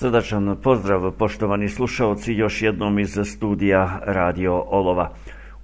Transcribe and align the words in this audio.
Srdačan 0.00 0.56
pozdrav 0.62 1.10
poštovani 1.10 1.68
slušaoci 1.68 2.32
još 2.32 2.62
jednom 2.62 2.98
iz 2.98 3.18
studija 3.24 4.00
Radio 4.04 4.64
Olova. 4.70 5.12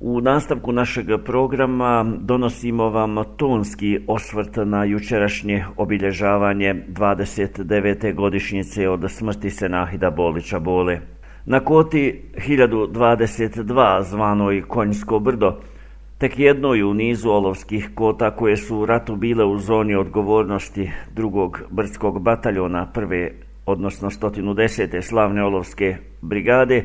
U 0.01 0.21
nastavku 0.21 0.73
našeg 0.73 1.07
programa 1.25 2.05
donosimo 2.21 2.91
vam 2.91 3.17
tonski 3.37 3.99
osvrt 4.07 4.57
na 4.65 4.85
jučerašnje 4.85 5.65
obilježavanje 5.77 6.75
29. 6.89 8.15
godišnjice 8.15 8.89
od 8.89 9.05
smrti 9.09 9.51
Senahida 9.51 10.11
Bolića 10.11 10.59
Bole. 10.59 11.01
Na 11.47 11.61
koti 11.61 12.23
1022 12.49 14.03
zvanoj 14.03 14.63
Konjsko 14.69 15.19
brdo, 15.19 15.61
tek 16.19 16.39
jednoj 16.39 16.83
u 16.83 16.95
nizu 16.95 17.31
olovskih 17.31 17.91
kota 17.95 18.31
koje 18.31 18.57
su 18.57 18.79
u 18.79 18.87
ratu 18.87 19.17
bile 19.17 19.45
u 19.45 19.59
zoni 19.59 19.95
odgovornosti 19.95 20.91
drugog 21.15 21.61
brdskog 21.71 22.23
bataljona 22.23 22.87
prve, 22.95 23.46
odnosno 23.67 24.11
110. 24.11 25.03
slavne 25.03 25.45
olovske 25.45 25.97
brigade, 26.23 26.85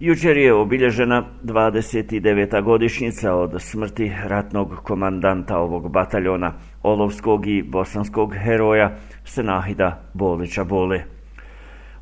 Jučer 0.00 0.36
je 0.36 0.54
obilježena 0.54 1.24
29. 1.42 2.62
godišnjica 2.62 3.34
od 3.34 3.62
smrti 3.62 4.12
ratnog 4.26 4.74
komandanta 4.82 5.58
ovog 5.58 5.92
bataljona, 5.92 6.52
olovskog 6.82 7.46
i 7.46 7.62
bosanskog 7.62 8.34
heroja 8.36 8.96
Senahida 9.24 10.02
Bolića 10.14 10.64
Bole. 10.64 11.04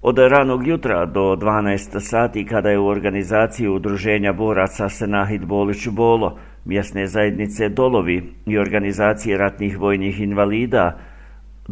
Od 0.03 0.19
ranog 0.19 0.67
jutra 0.67 1.07
do 1.07 1.21
12 1.21 2.01
sati 2.01 2.47
kada 2.47 2.71
je 2.71 2.79
u 2.79 2.87
organizaciji 2.87 3.69
udruženja 3.69 4.33
boraca 4.33 4.89
Senahid 4.89 5.45
Bolić 5.45 5.89
Bolo, 5.89 6.39
mjesne 6.65 7.07
zajednice 7.07 7.69
Dolovi 7.69 8.23
i 8.47 8.59
organizacije 8.59 9.39
ratnih 9.39 9.79
vojnih 9.79 10.21
invalida 10.21 10.99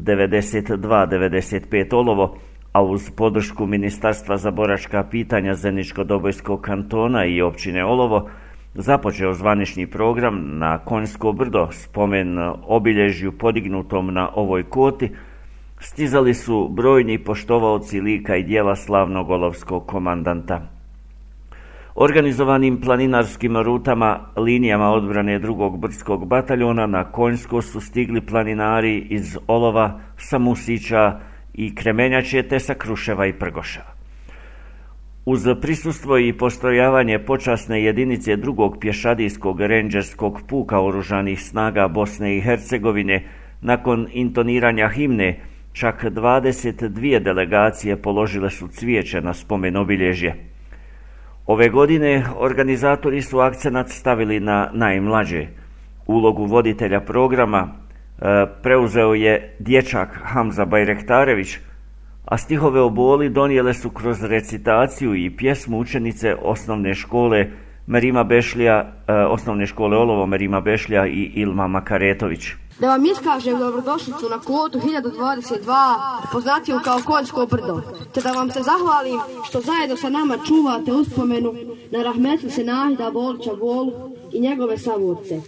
92-95 0.04 1.94
Olovo, 1.94 2.36
a 2.72 2.82
uz 2.82 3.10
podršku 3.10 3.66
Ministarstva 3.66 4.36
za 4.36 4.50
boračka 4.50 5.04
pitanja 5.10 5.54
Zeničko-Dobojskog 5.54 6.60
kantona 6.60 7.24
i 7.24 7.42
općine 7.42 7.84
Olovo, 7.84 8.28
započeo 8.74 9.34
zvanični 9.34 9.86
program 9.86 10.58
na 10.58 10.78
Konjsko 10.78 11.32
brdo, 11.32 11.68
spomen 11.72 12.38
obilježju 12.66 13.32
podignutom 13.32 14.14
na 14.14 14.30
ovoj 14.34 14.62
koti, 14.62 15.10
stizali 15.80 16.34
su 16.34 16.68
brojni 16.68 17.18
poštovalci 17.18 18.00
lika 18.00 18.36
i 18.36 18.42
dijela 18.42 18.76
slavnog 18.76 19.30
olovskog 19.30 19.86
komandanta. 19.86 20.79
Organizovanim 21.94 22.80
planinarskim 22.80 23.56
rutama, 23.56 24.32
linijama 24.36 24.90
odbrane 24.90 25.38
drugog 25.38 25.78
brdskog 25.78 26.26
bataljona 26.26 26.86
na 26.86 27.04
Konjsko 27.04 27.62
su 27.62 27.80
stigli 27.80 28.20
planinari 28.20 28.98
iz 28.98 29.38
Olova, 29.46 30.00
Samusića, 30.16 31.20
i 31.54 31.74
Kremenjače 31.74 32.42
te 32.42 32.58
sa 32.58 32.74
Kruševa 32.74 33.26
i 33.26 33.32
Prgoša. 33.32 33.82
Uz 35.24 35.46
prisustvo 35.60 36.18
i 36.18 36.32
postrojavanje 36.32 37.18
počasne 37.18 37.82
jedinice 37.82 38.36
drugog 38.36 38.76
pješadijskog 38.80 39.60
renđerskog 39.60 40.40
puka 40.48 40.80
oružanih 40.80 41.42
snaga 41.42 41.88
Bosne 41.88 42.36
i 42.36 42.40
Hercegovine, 42.40 43.24
nakon 43.60 44.06
intoniranja 44.12 44.88
himne, 44.88 45.40
čak 45.72 46.04
22 46.04 47.22
delegacije 47.22 48.02
položile 48.02 48.50
su 48.50 48.68
cvijeće 48.68 49.20
na 49.20 49.34
spomen 49.34 49.76
obilježje. 49.76 50.49
Ove 51.46 51.68
godine 51.68 52.24
organizatori 52.36 53.22
su 53.22 53.38
akcenat 53.38 53.88
stavili 53.88 54.40
na 54.40 54.70
najmlađe. 54.72 55.46
Ulogu 56.06 56.44
voditelja 56.44 57.00
programa 57.00 57.80
E, 58.20 58.46
preuzeo 58.62 59.14
je 59.14 59.56
dječak 59.58 60.20
Hamza 60.22 60.64
Bajrektarević, 60.64 61.58
a 62.24 62.38
stihove 62.38 62.80
o 62.80 62.90
boli 62.90 63.28
donijele 63.28 63.74
su 63.74 63.90
kroz 63.90 64.24
recitaciju 64.24 65.14
i 65.14 65.36
pjesmu 65.36 65.78
učenice 65.78 66.34
osnovne 66.42 66.94
škole 66.94 67.46
Merima 67.86 68.24
Bešlija, 68.24 68.92
e, 69.06 69.12
osnovne 69.12 69.66
škole 69.66 69.96
Olovo 69.96 70.26
Merima 70.26 70.60
Bešlija 70.60 71.06
i 71.06 71.30
Ilma 71.34 71.66
Makaretović. 71.66 72.52
Da 72.80 72.88
vam 72.88 73.04
iskažem 73.04 73.58
dobrodošlicu 73.58 74.28
na 74.30 74.38
kvotu 74.38 74.78
1022, 74.78 75.96
poznatiju 76.32 76.80
kao 76.84 77.00
Konjsko 77.04 77.46
brdo, 77.46 77.80
te 78.14 78.20
da 78.20 78.32
vam 78.32 78.50
se 78.50 78.60
zahvalim 78.62 79.20
što 79.48 79.60
zajedno 79.60 79.96
sa 79.96 80.08
nama 80.08 80.38
čuvate 80.46 80.92
uspomenu 80.92 81.54
na 81.90 82.02
rahmetli 82.02 82.50
se 82.50 82.64
Nahida 82.64 83.10
Bolića 83.10 83.54
Bolu 83.54 83.92
i 84.32 84.40
njegove 84.40 84.78
savorce. 84.78 85.40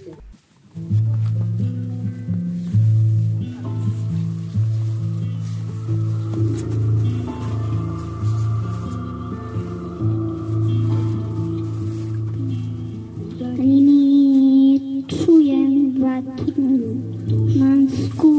Čujem 15.09 15.95
vatru 16.03 17.12
mansku 17.59 18.33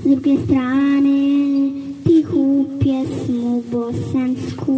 S 0.00 0.04
druge 0.04 0.36
strane 0.44 1.70
tihu 2.04 2.66
pjesmu 2.80 3.62
bosansku 3.72 4.76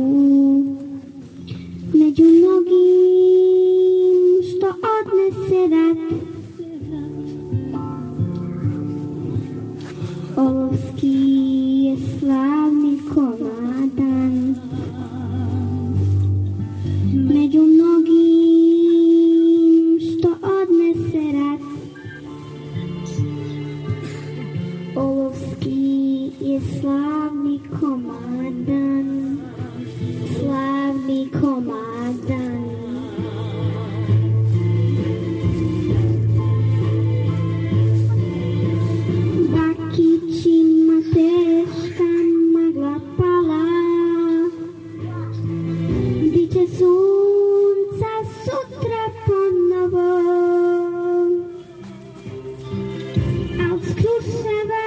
Među 1.93 2.25
mnogim 2.25 3.35
što 4.49 4.67
odnese 4.67 5.61
rat 5.75 5.99
Olovski 10.37 11.24
Al 53.85 53.91
skruševa 53.91 54.85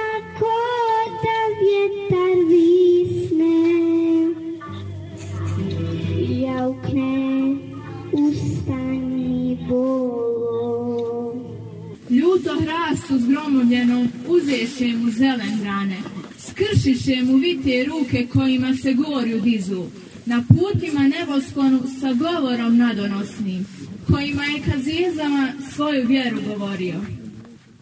su 13.08 13.18
zgromoljenom 13.18 14.08
uzeše 14.28 14.96
mu 14.96 15.10
zelen 15.10 15.60
grane, 15.60 15.96
skršiše 16.38 17.22
mu 17.22 17.36
vite 17.36 17.84
ruke 17.84 18.26
kojima 18.32 18.76
se 18.76 18.92
gorju 18.92 19.40
dizu, 19.40 19.84
na 20.26 20.44
putima 20.48 21.00
nebosklonu 21.00 21.80
sa 22.00 22.12
govorom 22.12 22.76
nadonosnim, 22.76 23.66
kojima 24.12 24.44
je 24.44 24.62
kazizama 24.72 25.52
svoju 25.74 26.06
vjeru 26.06 26.38
govorio. 26.48 26.94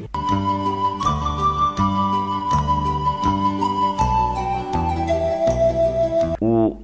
U 0.02 0.85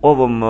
ovom 0.03 0.43
uh, 0.43 0.49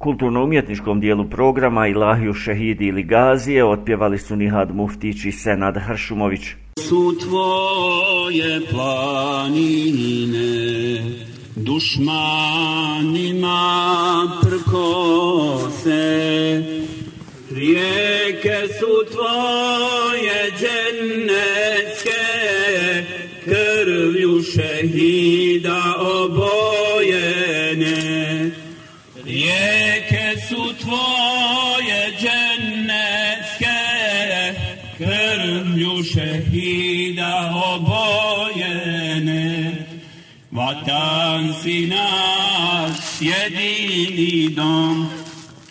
kulturno-umjetničkom 0.00 1.00
dijelu 1.00 1.24
programa 1.24 1.88
Ilahiju 1.88 2.34
Šehidi 2.34 2.86
ili 2.86 3.02
Gazije 3.02 3.64
otpjevali 3.64 4.18
su 4.18 4.36
Nihad 4.36 4.74
Muftić 4.74 5.24
i 5.24 5.32
Senad 5.32 5.76
Hršumović. 5.78 6.40
Su 6.88 7.14
tvoje 7.18 8.60
planine 8.70 9.94
dušmanima 11.56 12.00
prkose. 14.42 15.94
Rijeke 17.50 18.68
su 18.78 19.12
tvoje 19.12 20.52
džennetske 20.58 22.24
krvlju 23.44 24.42
šehidi 24.42 25.23
si 41.52 41.86
naš 41.86 42.96
jedini 43.20 44.48
dom, 44.54 45.08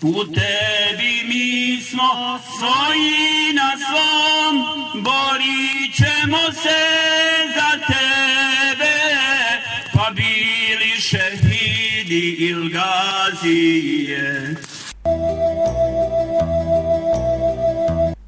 u 0.01 0.23
tebi 0.23 1.23
mi 1.27 1.81
smo 1.81 2.39
svoji 2.57 3.53
na 3.53 3.71
svom, 3.77 4.55
borit 5.03 5.95
ćemo 5.95 6.51
se 6.51 6.81
za 7.55 7.71
tebe, 7.87 8.95
pa 9.93 10.11
bili 10.15 11.01
šehidi 11.01 12.35
il 12.39 12.69
gazije. 12.69 14.55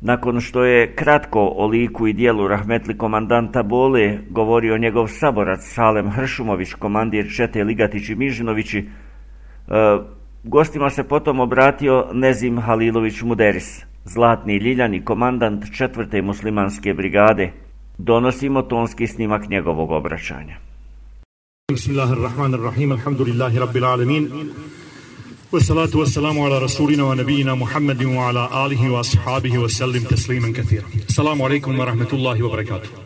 Nakon 0.07 0.41
što 0.41 0.63
je 0.63 0.95
kratko 0.95 1.53
o 1.55 1.67
liku 1.67 2.07
i 2.07 2.13
dijelu 2.13 2.47
rahmetli 2.47 2.97
komandanta 2.97 3.63
Bole 3.63 4.17
govorio 4.29 4.77
njegov 4.77 5.07
saborac 5.07 5.59
Salem 5.63 6.09
Hršumović, 6.11 6.73
komandir 6.73 7.25
Čete 7.35 7.63
Ligatić 7.63 8.09
i 8.09 8.15
Mižinovići, 8.15 8.79
e, 8.79 8.85
gostima 10.43 10.89
se 10.89 11.03
potom 11.03 11.39
obratio 11.39 12.07
Nezim 12.13 12.59
Halilović 12.59 13.21
Muderis, 13.21 13.85
zlatni 14.03 14.57
ljiljani 14.57 15.05
komandant 15.05 15.63
četvrte 15.77 16.21
muslimanske 16.21 16.93
brigade. 16.93 17.51
Donosimo 17.97 18.61
tonski 18.61 19.07
snimak 19.07 19.49
njegovog 19.49 19.91
obraćanja. 19.91 20.55
Bismillahirrahmanirrahim, 21.71 22.91
alhamdulillahi 22.91 23.59
rabbil 23.59 23.85
alemin. 23.85 24.29
والصلاة 25.51 25.89
والسلام 25.95 26.39
على 26.39 26.59
رسولنا 26.59 27.03
ونبينا 27.03 27.55
محمد 27.55 28.03
وعلى 28.03 28.65
آله 28.65 28.89
وأصحابه 28.89 29.57
وسلم 29.57 30.03
تسليما 30.03 30.53
كثيرا. 30.57 30.85
السلام 31.09 31.41
عليكم 31.41 31.79
ورحمة 31.79 32.07
الله 32.13 32.43
وبركاته. 32.43 33.04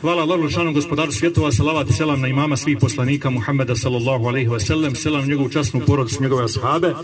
Hvala 0.00 0.22
Allahu 0.22 0.48
šanom 0.48 0.74
gospodaru 0.74 1.12
svjetova, 1.12 1.52
salavat 1.52 1.90
i 1.90 1.92
selam 1.92 2.20
na 2.20 2.28
imama 2.28 2.56
svih 2.56 2.78
poslanika 2.80 3.30
Muhammeda 3.30 3.76
sallallahu 3.76 4.26
alaihi 4.26 4.48
wa 4.48 4.60
sallam, 4.60 4.94
selam 4.94 5.20
na 5.20 5.26
njegovu 5.26 5.48
časnu 5.48 5.80
porodicu, 5.86 6.22
njegove 6.22 6.44
ashabe, 6.44 6.94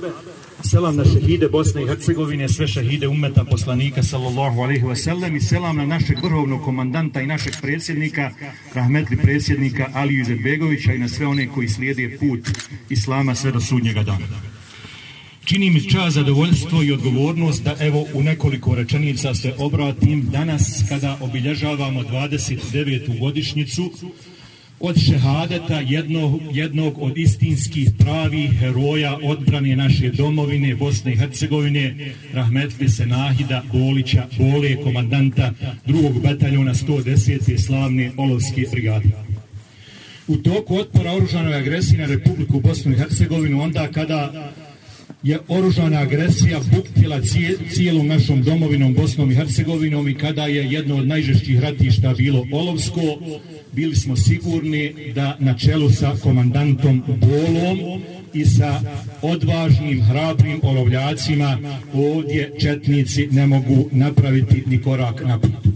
selam 0.65 0.97
na 0.97 1.05
šehide 1.05 1.49
Bosne 1.49 1.83
i 1.83 1.87
Hercegovine, 1.87 2.49
sve 2.49 2.69
šehide 2.69 3.09
umeta 3.09 3.45
poslanika 3.45 4.03
sallallahu 4.03 4.61
alaihi 4.61 4.85
wa 4.85 4.97
sallam 4.97 5.37
i 5.37 5.41
selam 5.41 5.77
na 5.77 5.87
našeg 5.87 6.19
vrhovnog 6.25 6.65
komandanta 6.65 7.21
i 7.21 7.27
našeg 7.27 7.53
predsjednika, 7.63 8.31
rahmetli 8.75 9.17
predsjednika 9.17 9.89
Aliju 9.95 10.21
Izetbegovića 10.21 10.93
i 10.93 10.99
na 10.99 11.09
sve 11.09 11.27
one 11.27 11.49
koji 11.49 11.69
slijede 11.69 12.19
put 12.21 12.41
Islama 12.89 13.35
sve 13.35 13.53
do 13.53 13.61
sudnjega 13.61 14.03
dana. 14.03 14.27
Čini 15.45 15.71
mi 15.71 15.89
čast, 15.89 16.15
zadovoljstvo 16.15 16.83
i 16.83 16.93
odgovornost 16.93 17.65
da 17.65 17.77
evo 17.81 18.07
u 18.15 18.23
nekoliko 18.23 18.75
rečenica 18.75 19.35
se 19.35 19.55
obratim 19.59 20.29
danas 20.33 20.85
kada 20.89 21.19
obilježavamo 21.21 22.03
29. 22.03 23.21
godišnjicu 23.21 23.93
od 24.81 24.99
šehadeta 24.99 25.81
jednog, 25.81 26.41
jednog 26.53 26.99
od 26.99 27.19
istinskih 27.19 27.91
pravih 27.99 28.51
heroja 28.59 29.19
odbrane 29.23 29.77
naše 29.77 30.11
domovine 30.11 30.75
Bosne 30.75 31.13
i 31.13 31.17
Hercegovine, 31.17 32.13
Rahmetli 32.33 32.89
Senahida 32.89 33.63
Bolića, 33.73 34.27
Bole, 34.39 34.77
komandanta 34.83 35.53
drugog 35.87 36.23
bataljona 36.23 36.75
110. 36.75 37.59
slavne 37.67 38.13
Olovske 38.17 38.65
brigade. 38.73 39.09
U 40.29 40.37
toku 40.37 40.77
otpora 40.77 41.13
oružanoj 41.13 41.55
agresiji 41.55 41.99
na 41.99 42.07
Republiku 42.07 42.61
Bosnu 42.61 42.93
i 42.93 42.97
Hercegovinu, 42.97 43.63
onda 43.63 43.89
kada 43.89 44.53
je 45.23 45.39
oružana 45.49 45.99
agresija 45.99 46.61
buktila 46.75 47.21
cijelom 47.71 48.07
našom 48.07 48.43
domovinom 48.43 48.95
Bosnom 48.95 49.31
i 49.31 49.35
Hercegovinom 49.35 50.09
i 50.09 50.15
kada 50.15 50.47
je 50.47 50.71
jedno 50.71 50.97
od 50.97 51.07
najžešćih 51.07 51.61
ratišta 51.61 52.15
bilo 52.15 52.47
Olovsko, 52.53 53.01
bili 53.73 53.97
smo 53.97 54.17
sigurni 54.17 55.13
da 55.15 55.37
na 55.41 55.59
čelu 55.59 55.91
sa 55.91 56.17
komandantom 56.23 57.03
Bolom 57.07 58.03
i 58.33 58.45
sa 58.45 58.81
odvažnim, 59.23 60.03
hrabrim 60.03 60.61
olovljacima 60.63 61.59
ovdje 61.95 62.53
četnici 62.61 63.29
ne 63.31 63.47
mogu 63.47 63.89
napraviti 63.93 64.63
ni 64.67 64.83
korak 64.83 65.25
naprijed. 65.25 65.72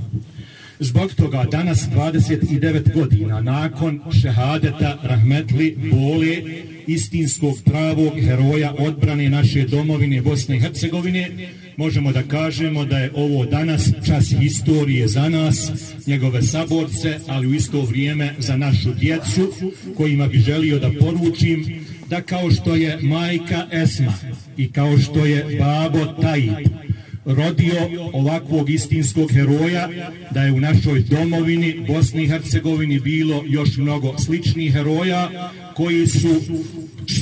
Zbog 0.81 1.14
toga 1.14 1.44
danas 1.50 1.78
29 1.94 2.94
godina 2.94 3.40
nakon 3.40 4.00
šehadeta 4.23 4.99
Rahmetli 5.02 5.76
Bole 5.90 6.43
istinskog 6.87 7.55
pravog 7.64 8.12
heroja 8.20 8.75
odbrane 8.78 9.31
naše 9.31 9.67
domovine 9.67 10.23
Bosne 10.23 10.56
i 10.56 10.61
Hercegovine, 10.61 11.31
možemo 11.76 12.12
da 12.12 12.23
kažemo 12.23 12.84
da 12.84 12.99
je 12.99 13.11
ovo 13.14 13.46
danas 13.46 13.90
čas 14.06 14.34
historije 14.40 15.08
za 15.08 15.28
nas, 15.28 15.70
njegove 16.06 16.43
saborce, 16.43 17.19
ali 17.26 17.46
u 17.46 17.55
isto 17.55 17.82
vrijeme 17.82 18.34
za 18.38 18.56
našu 18.56 18.94
djecu, 18.94 19.52
kojima 19.96 20.26
bi 20.26 20.38
želio 20.38 20.79
da 20.79 20.90
poručim 21.00 21.87
da 22.11 22.22
kao 22.22 22.50
što 22.50 22.75
je 22.75 22.99
majka 23.02 23.67
Esma 23.72 24.14
i 24.56 24.72
kao 24.72 24.99
što 24.99 25.25
je 25.25 25.58
babo 25.58 26.22
Tajip, 26.22 26.69
rodio 27.26 28.11
ovakvog 28.12 28.70
istinskog 28.70 29.32
heroja, 29.32 29.88
da 30.31 30.43
je 30.43 30.52
u 30.52 30.61
našoj 30.61 31.00
domovini 31.00 31.84
Bosni 31.88 32.23
i 32.23 32.28
Hercegovini 32.28 33.00
bilo 33.00 33.44
još 33.46 33.76
mnogo 33.76 34.19
sličnih 34.19 34.73
heroja 34.73 35.50
koji 35.75 36.06
su 36.06 36.40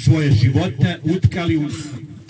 svoje 0.04 0.30
živote 0.32 0.98
utkali 1.16 1.56
u 1.56 1.68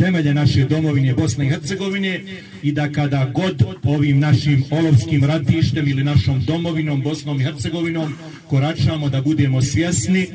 temelje 0.05 0.35
naše 0.35 0.65
domovine 0.65 1.15
Bosne 1.15 1.47
i 1.47 1.49
Hercegovine 1.49 2.21
i 2.62 2.73
da 2.73 2.93
kada 2.93 3.31
god 3.35 3.62
ovim 3.85 4.19
našim 4.19 4.65
olovskim 4.71 5.25
ratištem 5.25 5.89
ili 5.89 6.05
našom 6.05 6.45
domovinom 6.45 7.03
Bosnom 7.03 7.41
i 7.41 7.45
Hercegovinom 7.45 8.12
koračamo 8.49 9.09
da 9.09 9.23
budemo 9.23 9.62
svjesni 9.62 10.27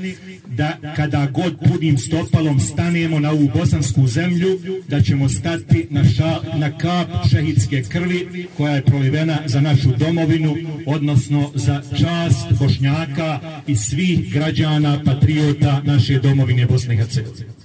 da 0.47 0.77
kada 0.95 1.25
god 1.25 1.55
punim 1.67 1.97
stopalom 1.97 2.59
stanemo 2.59 3.19
na 3.19 3.31
ovu 3.31 3.51
bosansku 3.55 4.07
zemlju, 4.07 4.59
da 4.87 5.01
ćemo 5.01 5.29
stati 5.29 5.87
na, 5.89 6.03
ša, 6.03 6.39
na 6.57 6.77
kap 6.77 7.07
šehidske 7.31 7.83
krvi 7.83 8.47
koja 8.57 8.75
je 8.75 8.85
prolivena 8.85 9.37
za 9.45 9.61
našu 9.61 9.89
domovinu, 9.97 10.55
odnosno 10.85 11.51
za 11.55 11.81
čast 11.97 12.59
Bošnjaka 12.59 13.39
i 13.67 13.75
svih 13.75 14.33
građana, 14.33 15.01
patriota 15.05 15.81
naše 15.85 16.19
domovine 16.19 16.65
Bosne 16.65 16.93
i 16.93 16.97
Hercegovine. 16.97 17.58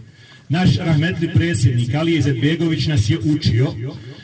Naš 0.49 0.76
rahmetli 0.76 1.31
predsjednik 1.35 1.94
Alije 1.94 2.23
Zetbegović 2.23 2.87
nas 2.87 3.11
je 3.11 3.19
učio 3.19 3.75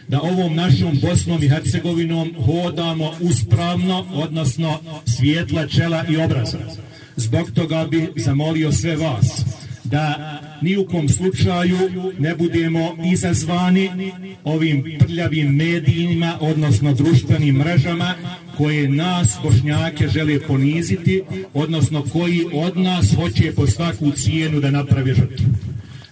da 0.08 0.20
ovom 0.20 0.54
našom 0.54 0.98
Bosnom 1.02 1.42
i 1.42 1.48
Hercegovinom 1.48 2.34
hodamo 2.46 3.12
uspravno, 3.20 4.06
odnosno 4.12 4.80
svijetla 5.06 5.66
čela 5.66 6.04
i 6.08 6.16
obraza. 6.16 6.58
Zbog 7.16 7.50
toga 7.50 7.86
bi 7.90 8.08
zamolio 8.16 8.72
sve 8.72 8.96
vas 8.96 9.44
da 9.84 10.40
ni 10.62 10.76
u 10.76 10.86
kom 10.86 11.08
slučaju 11.08 11.78
ne 12.18 12.34
budemo 12.34 12.96
izazvani 13.12 13.90
ovim 14.44 14.84
prljavim 14.98 15.56
medijima, 15.56 16.38
odnosno 16.40 16.94
društvenim 16.94 17.54
mrežama, 17.54 18.14
koje 18.56 18.88
nas, 18.88 19.38
bošnjake, 19.42 20.08
žele 20.08 20.40
poniziti, 20.40 21.22
odnosno 21.54 22.04
koji 22.12 22.46
od 22.52 22.76
nas 22.76 23.14
hoće 23.14 23.52
po 23.56 23.66
svaku 23.66 24.10
cijenu 24.10 24.60
da 24.60 24.70
napravi 24.70 25.14
žrtvu. 25.14 25.46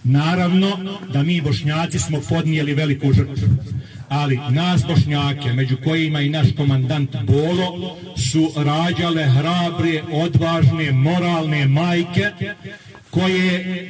Naravno 0.09 0.77
da 1.13 1.23
mi 1.23 1.41
bošnjaci 1.41 1.99
smo 1.99 2.21
podnijeli 2.29 2.73
veliku 2.73 3.13
žrtvu 3.13 3.47
ali 4.09 4.39
nas 4.49 4.81
bošnjake, 4.87 5.53
među 5.53 5.77
kojima 5.83 6.21
i 6.21 6.29
naš 6.29 6.47
komandant 6.57 7.15
Bolo, 7.23 7.97
su 8.17 8.51
rađale 8.55 9.25
hrabre, 9.25 10.03
odvažne, 10.11 10.91
moralne 10.91 11.67
majke, 11.67 12.31
koje 13.09 13.89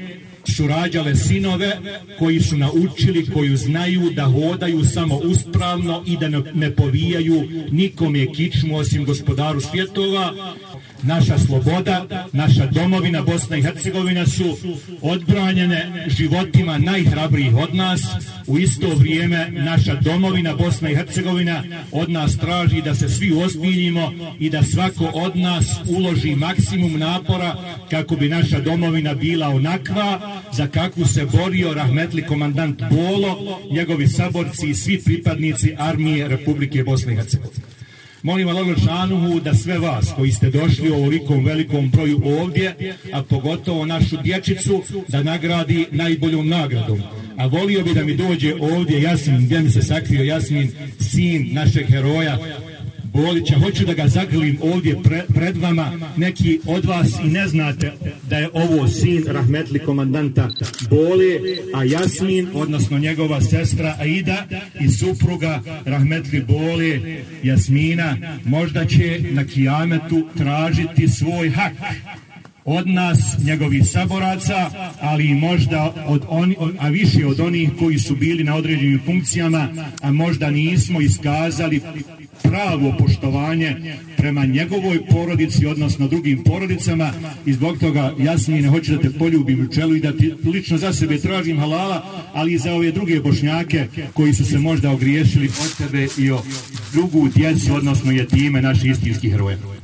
su 0.56 0.68
rađale 0.68 1.16
sinove 1.16 1.78
koji 2.20 2.40
su 2.40 2.58
naučili, 2.58 3.30
koju 3.34 3.58
znaju 3.58 4.10
da 4.16 4.26
hodaju 4.26 4.86
samo 4.86 5.16
uspravno 5.16 6.04
i 6.08 6.18
da 6.18 6.30
ne 6.54 6.76
povijaju 6.76 7.48
nikome 7.72 8.34
kičmu 8.34 8.78
osim 8.78 9.06
gospodaru 9.06 9.62
svjetova 9.62 10.56
naša 11.04 11.38
sloboda, 11.38 12.28
naša 12.34 12.66
domovina 12.66 13.22
Bosna 13.22 13.58
i 13.58 13.62
Hercegovina 13.62 14.26
su 14.26 14.58
odbranjene 15.02 16.06
životima 16.08 16.78
najhrabrijih 16.78 17.56
od 17.56 17.76
nas. 17.76 18.02
U 18.48 18.58
isto 18.58 18.88
vrijeme 18.96 19.50
naša 19.52 19.96
domovina 19.96 20.56
Bosna 20.56 20.90
i 20.90 20.96
Hercegovina 20.96 21.64
od 21.92 22.10
nas 22.10 22.38
traži 22.38 22.82
da 22.82 22.96
se 22.96 23.10
svi 23.10 23.34
ozbiljimo 23.44 24.12
i 24.40 24.50
da 24.50 24.64
svako 24.64 25.12
od 25.14 25.36
nas 25.36 25.66
uloži 25.88 26.36
maksimum 26.36 27.00
napora 27.00 27.56
kako 27.90 28.16
bi 28.16 28.30
naša 28.30 28.60
domovina 28.60 29.14
bila 29.14 29.50
onakva 29.50 30.42
za 30.54 30.68
kakvu 30.68 31.06
se 31.06 31.26
borio 31.26 31.74
rahmetli 31.74 32.26
komandant 32.26 32.82
Bolo, 32.92 33.60
njegovi 33.72 34.08
saborci 34.08 34.70
i 34.70 34.76
svi 34.76 35.02
pripadnici 35.02 35.76
armije 35.78 36.28
Republike 36.28 36.84
Bosne 36.84 37.14
i 37.14 37.16
Hercegovine. 37.16 37.69
Molim 38.24 38.48
Allah 38.48 38.78
Šanuhu 38.86 39.40
da 39.40 39.54
sve 39.54 39.78
vas 39.80 40.14
koji 40.16 40.32
ste 40.32 40.50
došli 40.50 40.92
u 40.92 40.96
ovolikom 40.96 41.46
velikom 41.46 41.90
broju 41.90 42.22
ovdje, 42.26 42.96
a 43.14 43.24
pogotovo 43.24 43.86
našu 43.86 44.18
dječicu, 44.24 44.84
da 45.08 45.24
nagradi 45.24 45.86
najboljom 45.92 46.48
nagradom. 46.48 47.02
A 47.38 47.46
volio 47.46 47.84
bi 47.84 47.94
da 47.94 48.04
mi 48.04 48.16
dođe 48.16 48.54
ovdje 48.62 49.02
Jasmin, 49.02 49.46
gdje 49.46 49.60
mi 49.60 49.70
se 49.70 49.82
sakrio 49.82 50.24
Jasmin, 50.24 50.72
sin 51.00 51.50
našeg 51.54 51.88
heroja, 51.88 52.38
Bolića. 53.14 53.60
Hoću 53.60 53.86
da 53.86 53.94
ga 53.94 54.08
zagrlim 54.08 54.58
ovdje 54.62 55.04
pre, 55.04 55.24
pred 55.36 55.58
vama. 55.58 55.92
Neki 56.18 56.60
od 56.66 56.86
vas 56.86 57.08
i 57.26 57.28
ne 57.28 57.48
znate 57.48 57.92
da 58.30 58.38
je 58.38 58.50
ovo 58.54 58.88
sin 58.88 59.24
rahmetli 59.28 59.80
komandanta 59.80 60.50
Bole, 60.90 61.40
a 61.74 61.84
Jasmin, 61.84 62.48
odnosno 62.54 62.98
njegova 62.98 63.42
sestra 63.42 63.96
Aida 64.00 64.48
i 64.80 64.90
supruga 64.90 65.62
rahmetli 65.86 66.42
Bole, 66.42 67.00
Jasmina, 67.44 68.18
možda 68.46 68.86
će 68.86 69.20
na 69.32 69.44
kijametu 69.44 70.28
tražiti 70.38 71.08
svoj 71.08 71.50
hak 71.50 71.74
od 72.66 72.88
nas, 72.88 73.20
njegovih 73.44 73.84
saboraca, 73.90 74.70
ali 75.02 75.26
i 75.26 75.34
možda 75.34 76.06
od 76.08 76.26
oni, 76.28 76.56
a 76.80 76.90
više 76.90 77.26
od 77.26 77.40
onih 77.40 77.70
koji 77.80 78.00
su 78.00 78.16
bili 78.16 78.44
na 78.44 78.56
određenim 78.56 79.02
funkcijama, 79.06 79.68
a 80.02 80.12
možda 80.12 80.52
nismo 80.52 81.02
iskazali 81.02 81.82
pravo 82.44 82.94
poštovanje 83.00 83.98
prema 84.18 84.46
njegovoj 84.46 85.06
porodici, 85.12 85.66
odnosno 85.66 86.08
drugim 86.08 86.44
porodicama 86.44 87.14
i 87.46 87.54
zbog 87.54 87.78
toga 87.78 88.14
jasnije 88.20 88.62
ne 88.62 88.70
hoću 88.70 88.96
da 88.96 89.02
te 89.02 89.18
poljubim 89.20 89.66
u 89.66 89.74
čelu 89.74 89.96
i 89.96 90.00
da 90.00 90.18
ti 90.18 90.34
lično 90.46 90.78
za 90.78 90.94
sebe 90.94 91.18
tražim 91.18 91.60
halala, 91.60 92.06
ali 92.34 92.54
i 92.54 92.58
za 92.58 92.74
ove 92.74 92.92
druge 92.92 93.20
bošnjake 93.20 93.88
koji 94.14 94.34
su 94.34 94.46
se 94.46 94.58
možda 94.58 94.92
ogriješili 94.92 95.48
od 95.48 95.78
tebe 95.78 96.08
i 96.18 96.32
o 96.32 96.42
drugu 96.94 97.30
djecu, 97.36 97.74
odnosno 97.74 98.12
jetime 98.12 98.62
naših 98.62 98.92
istinskih 98.92 99.32
heroja. 99.32 99.79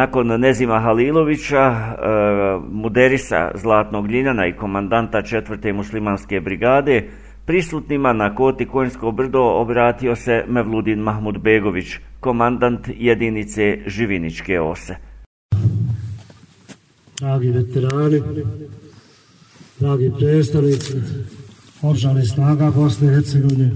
Nakon 0.00 0.40
Nezima 0.40 0.80
Halilovića, 0.80 1.58
e, 1.58 1.94
muderisa 2.72 3.50
Zlatnog 3.54 4.10
Ljiljana 4.10 4.46
i 4.46 4.52
komandanta 4.52 5.22
četvrte 5.22 5.72
muslimanske 5.72 6.40
brigade, 6.40 7.08
prisutnima 7.46 8.12
na 8.12 8.34
koti 8.34 8.66
Konjsko 8.66 9.10
brdo 9.10 9.40
obratio 9.40 10.16
se 10.16 10.44
Mevludin 10.48 10.98
Mahmud 10.98 11.38
Begović, 11.38 11.86
komandant 12.20 12.88
jedinice 12.96 13.78
Živiničke 13.86 14.60
ose. 14.60 14.96
Dragi 17.18 17.50
veterani, 17.50 18.22
dragi 19.78 20.12
predstavnici, 20.18 20.92
oržali 21.82 22.26
snaga 22.26 22.70
Bosne 22.70 23.08
i 23.08 23.14
Hercegovine, 23.14 23.70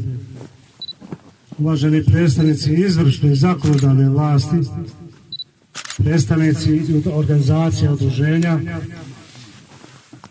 uvaženi 1.59 2.05
predstavnici 2.05 2.75
izvršne 2.75 3.33
i 3.33 3.37
zakonodavne 3.37 4.09
vlasti, 4.09 4.57
predstavnici 5.97 6.81
organizacija 7.13 7.93
udruženja, 7.93 8.61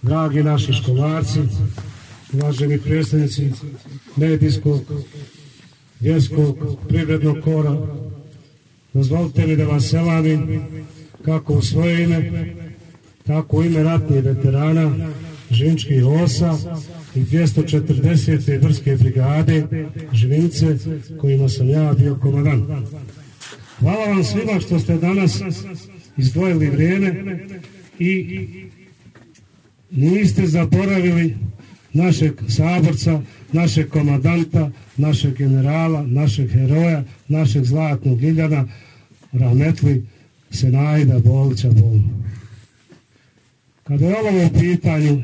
dragi 0.02 0.44
naši 0.44 0.74
školarci, 0.74 1.40
uvaženi 2.34 2.80
predstavnici 2.80 3.52
medijskog, 4.16 4.82
vjerskog, 6.00 6.58
privrednog 6.90 7.38
kora, 7.44 7.78
dozvolite 8.94 9.48
mi 9.48 9.56
da 9.56 9.66
vas 9.66 9.90
selamim 9.90 10.62
kako 11.26 11.54
u 11.54 11.62
svoje 11.62 12.04
ime, 12.04 12.54
tako 13.26 13.58
u 13.58 13.64
ime 13.64 13.84
ratnih 13.84 14.24
veterana, 14.24 14.92
žinčkih 15.52 16.06
osa 16.06 16.58
i 17.16 17.20
240. 17.20 18.64
vrske 18.64 18.96
brigade 18.96 19.68
Živince 20.14 20.78
kojima 21.22 21.50
sam 21.50 21.70
ja 21.70 21.94
bio 21.94 22.16
komadan. 22.16 22.86
Hvala 23.80 24.06
vam 24.06 24.24
svima 24.24 24.60
što 24.60 24.80
ste 24.80 24.98
danas 24.98 25.42
izdvojili 26.18 26.70
vrijeme 26.70 27.40
i 28.00 28.40
niste 29.92 30.48
zaboravili 30.48 31.36
našeg 31.94 32.34
saborca, 32.48 33.22
našeg 33.52 33.90
komadanta, 33.90 34.72
našeg 34.98 35.38
generala, 35.38 36.04
našeg 36.08 36.52
heroja, 36.52 37.04
našeg 37.28 37.64
zlatnog 37.64 38.24
Iljana, 38.24 38.68
Rahmetli 39.32 40.06
Senajda 40.52 41.20
Bolića 41.20 41.70
Bolu. 41.72 42.02
Kada 43.84 44.06
je 44.06 44.16
olovo 44.18 44.46
u 44.46 44.60
pitanju 44.60 45.24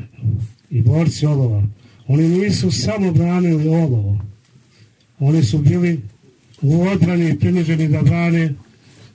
i 0.70 0.82
borci 0.82 1.26
olova, 1.26 1.62
oni 2.06 2.28
nisu 2.28 2.70
samo 2.70 3.12
branili 3.12 3.68
olovo, 3.68 4.18
oni 5.18 5.42
su 5.42 5.58
bili 5.58 6.00
u 6.62 6.82
odbrani 6.82 7.38
prinuđeni 7.38 7.88
da 7.88 8.02
brane 8.02 8.52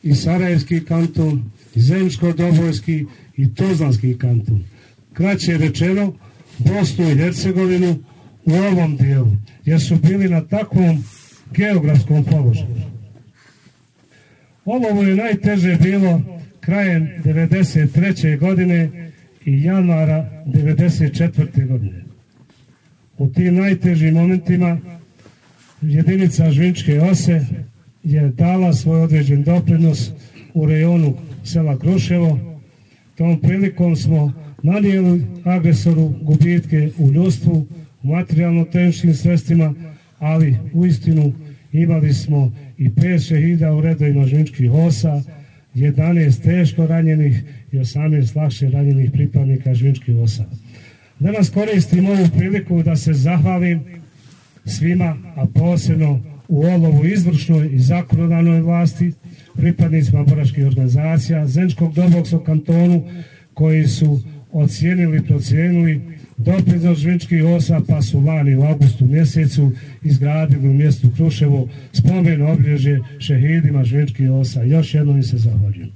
i 0.03 0.15
Sarajevski 0.15 0.85
kanton, 0.85 1.51
i 1.75 1.79
Zemsko-Dobojski 1.79 3.05
i 3.37 3.55
Tuzlanski 3.55 4.17
kanton. 4.17 4.63
Kraće 5.13 5.57
rečeno, 5.57 6.13
Bosnu 6.57 7.11
i 7.11 7.15
Hercegovinu 7.15 7.99
u 8.45 8.53
ovom 8.53 8.97
dijelu, 8.97 9.31
jer 9.65 9.81
su 9.81 9.95
bili 9.95 10.29
na 10.29 10.41
takvom 10.41 11.03
geografskom 11.55 12.23
položaju. 12.23 12.75
Ovo 14.65 15.03
je 15.03 15.15
najteže 15.15 15.77
bilo 15.81 16.21
krajem 16.59 17.09
93. 17.23 18.39
godine 18.39 19.11
i 19.45 19.63
januara 19.63 20.43
94. 20.45 21.67
godine. 21.67 22.03
U 23.17 23.27
tim 23.27 23.55
najtežim 23.55 24.13
momentima 24.13 24.77
jedinica 25.87 26.51
Žvinčke 26.51 27.01
ose 27.01 27.45
je 28.03 28.29
dala 28.29 28.73
svoj 28.73 29.01
određen 29.01 29.43
doprinos 29.43 30.11
u 30.53 30.65
rejonu 30.65 31.13
sela 31.43 31.79
Kruševo. 31.79 32.39
Tom 33.17 33.41
prilikom 33.41 33.95
smo 33.95 34.33
nanijeli 34.63 35.25
agresoru 35.43 36.13
gubitke 36.21 36.91
u 36.97 37.11
ljudstvu, 37.11 37.67
u 38.03 38.07
materijalno-tehničkim 38.07 39.13
sredstvima, 39.13 39.73
ali 40.19 40.57
u 40.73 40.85
istinu 40.85 41.33
imali 41.71 42.13
smo 42.13 42.51
i 42.77 42.89
5 42.89 43.27
šehida 43.27 43.73
u 43.73 43.81
redovima 43.81 44.27
Žvinčkih 44.27 44.71
osa, 44.71 45.21
11 45.75 46.43
teško 46.43 46.87
ranjenih 46.87 47.43
i 47.71 47.77
18 47.77 48.37
lakše 48.37 48.69
ranjenih 48.69 49.11
pripadnika 49.11 49.73
Žvinčkih 49.73 50.15
osa. 50.15 50.45
Danas 51.19 51.49
koristim 51.49 52.07
ovu 52.07 52.27
priliku 52.37 52.83
da 52.83 52.95
se 52.95 53.13
zahvalim 53.13 53.79
svima, 54.65 55.17
a 55.35 55.45
posebno 55.53 56.21
u 56.47 56.61
olovu 56.61 57.05
izvršnoj 57.05 57.69
i 57.71 57.79
zakonodavnoj 57.79 58.61
vlasti, 58.61 59.11
pripadnicima 59.53 60.23
boraških 60.23 60.65
organizacija, 60.65 61.47
Zenčkog 61.47 61.93
dobokskog 61.93 62.43
kantonu, 62.43 63.03
koji 63.53 63.87
su 63.87 64.19
ocijenili, 64.51 65.23
procijenili 65.23 66.01
doprinos 66.37 66.99
žvinčkih 66.99 67.45
osa, 67.45 67.81
pa 67.87 68.01
su 68.01 68.19
lani 68.19 68.55
u 68.55 68.61
augustu 68.61 69.05
mjesecu 69.05 69.71
izgradili 70.03 70.69
u 70.69 70.73
mjestu 70.73 71.09
Kruševo 71.15 71.69
spomen 71.93 72.41
oblježje 72.41 72.99
šehidima 73.19 73.83
žvinčkih 73.83 74.31
osa. 74.31 74.63
Još 74.63 74.93
jednom 74.93 75.23
se 75.23 75.37
zahvaljujem. 75.37 75.91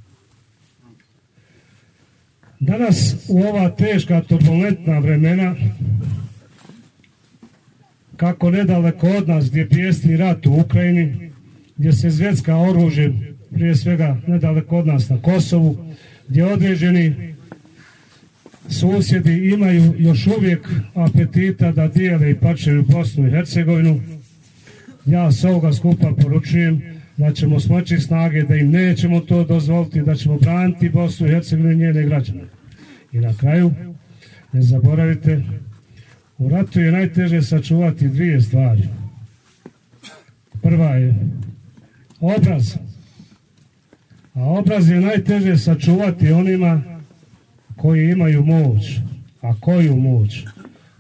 Danas 2.60 3.16
u 3.28 3.38
ova 3.40 3.70
teška 3.70 4.22
turbulentna 4.22 5.00
vremena 5.00 5.56
kako 8.20 8.52
nedaleko 8.52 9.08
od 9.08 9.28
nas 9.28 9.50
gdje 9.50 9.70
pjesni 9.70 10.18
rat 10.18 10.46
u 10.46 10.54
Ukrajini, 10.54 11.32
gdje 11.78 11.94
se 11.94 12.10
zvjetska 12.10 12.58
oružje, 12.58 13.14
prije 13.54 13.76
svega 13.76 14.18
nedaleko 14.28 14.78
od 14.78 14.88
nas 14.88 15.10
na 15.10 15.22
Kosovu, 15.22 15.78
gdje 16.28 16.46
određeni 16.46 17.36
susjedi 18.70 19.50
imaju 19.54 19.94
još 19.98 20.28
uvijek 20.28 20.70
apetita 20.94 21.72
da 21.72 21.88
dijele 21.88 22.32
i 22.32 22.36
pačeju 22.36 22.84
Bosnu 22.84 23.28
i 23.28 23.32
Hercegovinu, 23.32 24.02
ja 25.06 25.32
s 25.32 25.44
ovoga 25.44 25.74
skupa 25.74 26.12
poručujem 26.22 26.82
da 27.18 27.32
ćemo 27.34 27.60
smoći 27.60 27.98
snage, 27.98 28.44
da 28.44 28.56
im 28.56 28.72
nećemo 28.72 29.20
to 29.20 29.44
dozvoliti, 29.44 30.02
da 30.02 30.16
ćemo 30.16 30.38
braniti 30.38 30.90
Bosnu 30.90 31.28
i 31.28 31.32
Hercegovinu 31.32 31.72
i 31.72 31.78
njene 31.78 32.04
građane. 32.04 32.44
I 33.12 33.20
na 33.20 33.34
kraju, 33.34 33.72
ne 34.54 34.62
zaboravite, 34.62 35.42
U 36.40 36.50
ratu 36.50 36.80
je 36.80 36.92
najteže 36.92 37.42
sačuvati 37.42 38.08
dvije 38.08 38.42
stvari. 38.42 38.84
Prva 40.62 40.90
je 40.90 41.16
obraz. 42.20 42.76
A 44.34 44.44
obraz 44.44 44.90
je 44.90 45.02
najteže 45.02 45.58
sačuvati 45.58 46.32
onima 46.32 46.82
koji 47.76 48.12
imaju 48.12 48.44
moć. 48.46 49.00
A 49.42 49.54
koju 49.60 49.96
moć? 49.96 50.44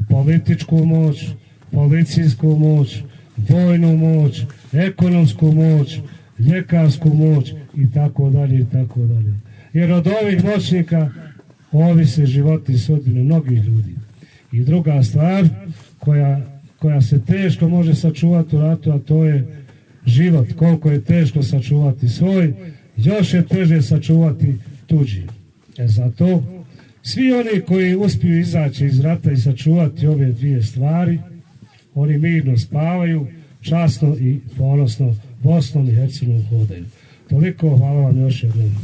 Političku 0.10 0.86
moć, 0.86 1.27
policijsku 1.72 2.55
moć, 2.55 3.03
vojnu 3.50 3.98
moć, 3.98 4.41
ekonomsku 4.74 5.51
moć, 5.51 6.00
ljekarsku 6.39 7.13
moć 7.13 7.53
i 7.75 7.91
tako 7.93 8.29
dalje 8.29 8.60
i 8.60 8.65
tako 8.65 9.00
dalje. 9.00 9.34
Jer 9.74 9.91
od 9.91 10.08
ovih 10.08 10.43
moćnika 10.43 11.10
ovise 11.72 12.25
životi 12.25 12.74
i 12.74 12.77
sudbine 12.77 13.24
mnogih 13.24 13.63
ljudi. 13.63 13.99
I 14.51 14.63
druga 14.63 15.03
stvar 15.03 15.46
koja, 16.00 16.41
koja 16.79 17.01
se 17.01 17.22
teško 17.25 17.70
može 17.70 17.96
sačuvati 17.96 18.56
u 18.56 18.62
ratu, 18.62 18.91
a 18.91 19.00
to 19.00 19.24
je 19.24 19.65
život. 20.06 20.48
Koliko 20.56 20.91
je 20.91 21.01
teško 21.01 21.44
sačuvati 21.44 22.10
svoj, 22.10 22.53
još 22.98 23.34
je 23.34 23.48
teže 23.48 23.82
sačuvati 23.82 24.56
tuđi. 24.88 25.24
E 25.77 25.88
zato, 25.88 26.44
svi 27.01 27.34
oni 27.34 27.62
koji 27.68 27.96
uspiju 27.96 28.39
izaći 28.39 28.86
iz 28.86 29.00
rata 29.00 29.32
i 29.32 29.38
sačuvati 29.38 30.08
ove 30.08 30.32
dvije 30.32 30.63
stvari, 30.63 31.20
oni 31.96 32.18
mirno 32.18 32.58
spavaju, 32.58 33.27
časno 33.62 34.15
i 34.20 34.39
ponosno 34.58 35.15
Bosnom 35.44 35.89
i 35.89 35.96
Hercegovom 35.96 36.46
hodaju. 36.50 36.86
Toliko, 37.29 37.77
hvala 37.77 38.01
vam 38.01 38.20
još 38.20 38.44
jednom. 38.44 38.75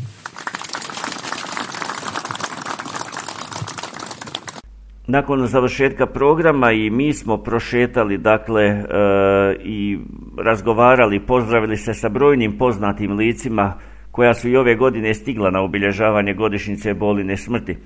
Nakon 5.08 5.48
završetka 5.48 6.06
programa 6.06 6.72
i 6.72 6.90
mi 6.90 7.14
smo 7.14 7.38
prošetali 7.38 8.18
dakle 8.18 8.64
e, 8.64 8.84
i 9.64 10.00
razgovarali, 10.38 11.20
pozdravili 11.20 11.78
se 11.78 11.94
sa 11.94 12.10
brojnim 12.10 12.58
poznatim 12.58 13.12
licima 13.12 13.74
koja 14.12 14.34
su 14.34 14.50
i 14.50 14.58
ove 14.58 14.76
godine 14.76 15.14
stigla 15.14 15.52
na 15.52 15.62
obilježavanje 15.62 16.34
godišnjice 16.34 16.94
boline 16.94 17.38
smrti. 17.38 17.78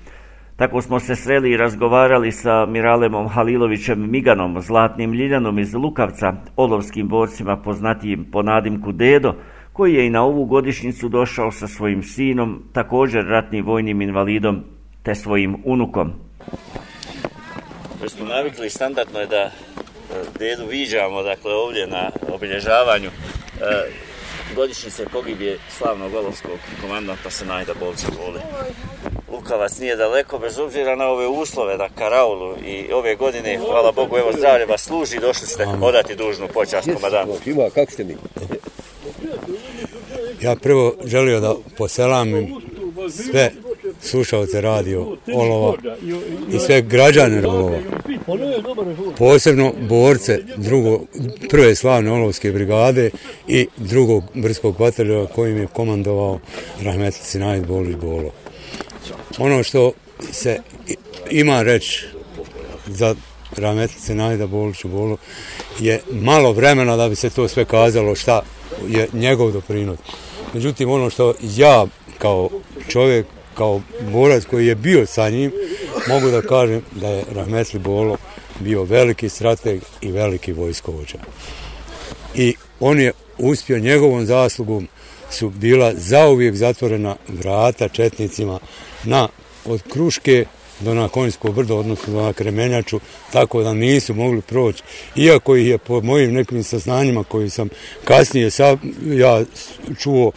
Tako 0.56 0.80
smo 0.80 1.00
se 1.00 1.16
sreli 1.16 1.50
i 1.50 1.56
razgovarali 1.56 2.32
sa 2.32 2.66
Miralemom 2.66 3.28
Halilovićem 3.28 4.10
Miganom, 4.10 4.60
Zlatnim 4.60 5.12
Ljiljanom 5.12 5.58
iz 5.58 5.74
Lukavca, 5.74 6.32
olovskim 6.56 7.08
borcima 7.08 7.56
poznatijim 7.56 8.26
po 8.32 8.42
nadimku 8.42 8.92
Dedo, 8.92 9.34
koji 9.72 9.94
je 9.94 10.06
i 10.06 10.10
na 10.10 10.22
ovu 10.22 10.44
godišnjicu 10.44 11.08
došao 11.08 11.50
sa 11.50 11.66
svojim 11.66 12.02
sinom, 12.02 12.62
također 12.72 13.24
ratnim 13.24 13.64
vojnim 13.64 14.02
invalidom, 14.02 14.60
te 15.02 15.14
svojim 15.14 15.56
unukom. 15.64 16.12
Već 18.02 18.12
smo 18.12 18.24
navikli, 18.24 18.70
standardno 18.70 19.20
je 19.20 19.26
da 19.26 19.42
e, 19.42 19.50
dedu 20.38 20.66
viđamo 20.66 21.22
dakle, 21.22 21.54
ovdje 21.54 21.86
na 21.86 22.10
obilježavanju 22.32 23.08
e, 23.08 23.90
godišnjice 24.56 25.06
pogibije 25.12 25.58
slavnog 25.78 26.14
olovskog 26.14 26.58
komandanta 26.80 27.30
Senajda 27.30 27.74
Bolca 27.80 28.06
Bole. 28.16 28.40
Lukavac 29.32 29.78
nije 29.78 29.96
daleko, 29.96 30.38
bez 30.38 30.58
obzira 30.58 30.96
na 30.96 31.06
ove 31.06 31.26
uslove 31.26 31.76
na 31.76 31.88
Karaulu 31.88 32.56
i 32.66 32.92
ove 32.92 33.16
godine, 33.16 33.58
hvala 33.58 33.92
Bogu, 33.92 34.16
evo 34.16 34.32
zdravlje 34.38 34.66
vas 34.66 34.84
služi, 34.84 35.18
došli 35.20 35.46
ste 35.46 35.66
odati 35.82 36.16
dužnu 36.16 36.48
počast 36.54 36.88
komandantu. 36.94 37.50
Ima, 37.50 37.70
kako 37.74 37.92
ste 37.92 38.04
mi? 38.04 38.16
Ja 40.40 40.56
prvo 40.56 40.94
želio 41.04 41.40
da 41.40 41.54
poselamim 41.78 42.54
sve 43.10 43.52
slušalce 44.02 44.60
radio 44.60 45.16
Olova 45.34 45.74
i 46.52 46.58
sve 46.58 46.82
građane 46.82 47.46
Olova. 47.46 47.78
Posebno 49.18 49.72
borce 49.88 50.38
drugo, 50.56 51.00
prve 51.50 51.74
slavne 51.74 52.12
Olovske 52.12 52.52
brigade 52.52 53.10
i 53.48 53.66
drugog 53.76 54.24
brskog 54.34 54.78
bataljona 54.78 55.26
kojim 55.26 55.56
je 55.56 55.66
komandovao 55.66 56.40
Rahmet 56.82 57.14
Sinajid 57.14 57.66
Bolić 57.66 57.96
Bolo. 57.96 58.30
Ono 59.38 59.62
što 59.62 59.92
se 60.32 60.58
ima 61.30 61.62
reći 61.62 62.06
za 62.86 63.14
Rahmet 63.56 63.90
Sinajda 63.90 64.46
Boliću 64.46 64.88
Bolo 64.88 65.16
je 65.78 66.00
malo 66.10 66.52
vremena 66.52 66.96
da 66.96 67.08
bi 67.08 67.14
se 67.14 67.30
to 67.30 67.48
sve 67.48 67.64
kazalo 67.64 68.14
šta 68.14 68.42
je 68.88 69.08
njegov 69.12 69.52
doprinos. 69.52 69.98
Međutim, 70.54 70.90
ono 70.90 71.10
što 71.10 71.34
ja 71.42 71.86
kao 72.18 72.48
čovjek 72.88 73.26
kao 73.54 73.80
borac 74.12 74.44
koji 74.44 74.66
je 74.66 74.74
bio 74.74 75.06
sa 75.06 75.30
njim, 75.30 75.52
mogu 76.08 76.30
da 76.30 76.42
kažem 76.42 76.82
da 76.92 77.08
je 77.08 77.24
Rahmetli 77.34 77.78
Bolo 77.78 78.16
bio 78.60 78.84
veliki 78.84 79.28
strateg 79.28 79.82
i 80.00 80.12
veliki 80.12 80.52
vojskovođa. 80.52 81.18
I 82.34 82.54
on 82.80 83.00
je 83.00 83.12
uspio 83.38 83.78
njegovom 83.78 84.26
zaslugom 84.26 84.88
su 85.30 85.50
bila 85.50 85.92
zauvijek 85.94 86.54
zatvorena 86.54 87.16
vrata 87.28 87.88
četnicima 87.88 88.58
na 89.04 89.28
od 89.64 89.82
Kruške 89.92 90.44
do 90.80 90.94
na 90.94 91.08
Konjsko 91.08 91.52
brdo, 91.52 91.76
odnosno 91.76 92.22
na 92.22 92.32
Kremenjaču, 92.32 93.00
tako 93.32 93.62
da 93.62 93.74
nisu 93.74 94.14
mogli 94.14 94.40
proći. 94.40 94.82
Iako 95.16 95.56
ih 95.56 95.66
je 95.66 95.78
po 95.78 96.00
mojim 96.00 96.32
nekim 96.32 96.62
saznanjima 96.62 97.24
koji 97.24 97.50
sam 97.50 97.68
kasnije 98.04 98.50
sa, 98.50 98.76
ja 99.04 99.42
čuo 99.98 100.32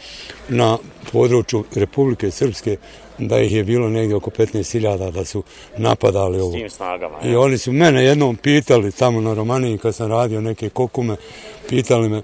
na 0.49 0.77
području 1.11 1.63
Republike 1.75 2.31
Srpske, 2.31 2.77
da 3.17 3.39
ih 3.39 3.51
je 3.51 3.63
bilo 3.63 3.89
negdje 3.89 4.15
oko 4.15 4.29
15.000 4.29 5.11
da 5.11 5.25
su 5.25 5.43
napadali 5.77 6.39
ovo. 6.39 6.51
S 6.51 6.55
tim 6.55 6.69
snagama. 6.69 7.19
I 7.23 7.35
oni 7.35 7.57
su 7.57 7.71
mene 7.71 8.03
jednom 8.03 8.35
pitali 8.35 8.91
tamo 8.91 9.21
na 9.21 9.33
Romaniji 9.33 9.77
kad 9.77 9.95
sam 9.95 10.09
radio 10.09 10.41
neke 10.41 10.69
kokume, 10.69 11.15
pitali 11.69 12.09
me 12.09 12.21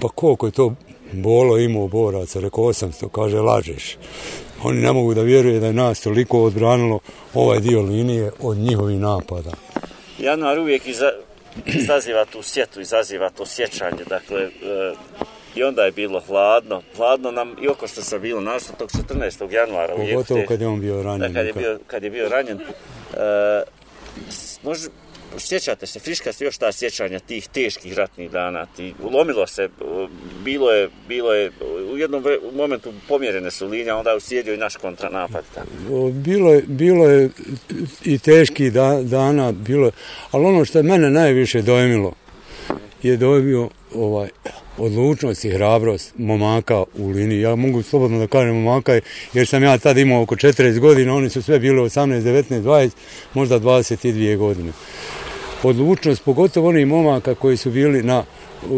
pa 0.00 0.08
koliko 0.08 0.46
je 0.46 0.52
to 0.52 0.74
bolo 1.12 1.58
imao 1.58 1.88
boraca, 1.88 2.40
rekao 2.40 2.64
800, 2.64 3.08
kaže 3.08 3.40
lažeš. 3.40 3.96
Oni 4.62 4.80
ne 4.80 4.92
mogu 4.92 5.14
da 5.14 5.22
vjeruje 5.22 5.60
da 5.60 5.66
je 5.66 5.72
nas 5.72 6.00
toliko 6.00 6.42
odbranilo 6.42 6.98
ovaj 7.34 7.60
dio 7.60 7.82
linije 7.82 8.30
od 8.40 8.56
njihovih 8.56 9.00
napada. 9.00 9.50
Januar 10.18 10.58
uvijek 10.58 10.86
iza, 10.86 11.10
izaziva 11.66 12.24
tu 12.24 12.42
sjetu, 12.42 12.80
izaziva 12.80 13.30
to 13.30 13.46
sjećanje, 13.46 14.04
dakle, 14.08 14.42
e, 14.42 14.48
i 15.54 15.62
onda 15.62 15.82
je 15.82 15.92
bilo 15.92 16.20
hladno. 16.20 16.82
Hladno 16.96 17.30
nam 17.30 17.56
i 17.62 17.68
oko 17.68 17.86
što 17.86 18.02
sam 18.02 18.20
bilo 18.20 18.40
našlo 18.40 18.74
tog 18.78 18.90
14. 18.90 19.52
januara. 19.52 19.96
Pogotovo 19.96 20.42
kad 20.48 20.60
je 20.60 20.66
on 20.66 20.80
bio 20.80 21.02
ranjen. 21.02 21.32
Da, 21.32 21.38
kad 21.38 21.46
je 21.46 21.52
bio, 21.52 21.78
kad 21.86 22.02
je 22.02 22.10
bio 22.10 22.28
ranjen. 22.28 22.58
E, 22.60 23.62
može, 24.62 24.88
sjećate 25.38 25.86
se, 25.86 26.00
friška 26.00 26.32
se 26.32 26.44
još 26.44 26.58
ta 26.58 26.72
sjećanja 26.72 27.18
tih 27.18 27.48
teških 27.48 27.94
ratnih 27.94 28.30
dana. 28.30 28.66
Ti, 28.76 28.94
ulomilo 29.02 29.46
se, 29.46 29.68
bilo 30.44 30.70
je, 30.70 30.88
bilo 31.08 31.34
je, 31.34 31.50
u 31.92 31.98
jednom 31.98 32.24
momentu 32.54 32.92
pomjerene 33.08 33.50
su 33.50 33.66
linije, 33.66 33.94
onda 33.94 34.10
je 34.10 34.16
uslijedio 34.16 34.54
i 34.54 34.56
naš 34.56 34.76
kontranapad. 34.76 35.44
Tako. 35.54 36.10
Bilo 36.10 36.54
je, 36.54 36.62
bilo 36.66 37.10
je 37.10 37.30
i 38.04 38.18
teški 38.18 38.70
da, 38.70 39.00
dana, 39.02 39.52
bilo 39.52 39.86
je, 39.86 39.92
ali 40.30 40.44
ono 40.44 40.64
što 40.64 40.78
je 40.78 40.82
mene 40.82 41.10
najviše 41.10 41.62
dojmilo 41.62 42.14
je 43.02 43.16
dojmio 43.16 43.68
ovaj, 43.94 44.28
odlučnost 44.78 45.44
i 45.44 45.50
hrabrost 45.50 46.12
momaka 46.18 46.84
u 46.98 47.08
liniji. 47.08 47.40
Ja 47.40 47.56
mogu 47.56 47.82
slobodno 47.82 48.18
da 48.18 48.26
kažem 48.26 48.56
momaka, 48.56 49.00
jer 49.32 49.46
sam 49.46 49.62
ja 49.62 49.78
tad 49.78 49.98
imao 49.98 50.22
oko 50.22 50.36
40 50.36 50.78
godina, 50.78 51.14
oni 51.14 51.30
su 51.30 51.42
sve 51.42 51.58
bili 51.58 51.80
18, 51.80 52.20
19, 52.20 52.62
20, 52.62 52.90
možda 53.34 53.60
22 53.60 54.36
godine. 54.36 54.72
Odlučnost, 55.62 56.24
pogotovo 56.24 56.68
onih 56.68 56.86
momaka 56.86 57.34
koji 57.34 57.56
su 57.56 57.70
bili 57.70 58.02
na 58.02 58.24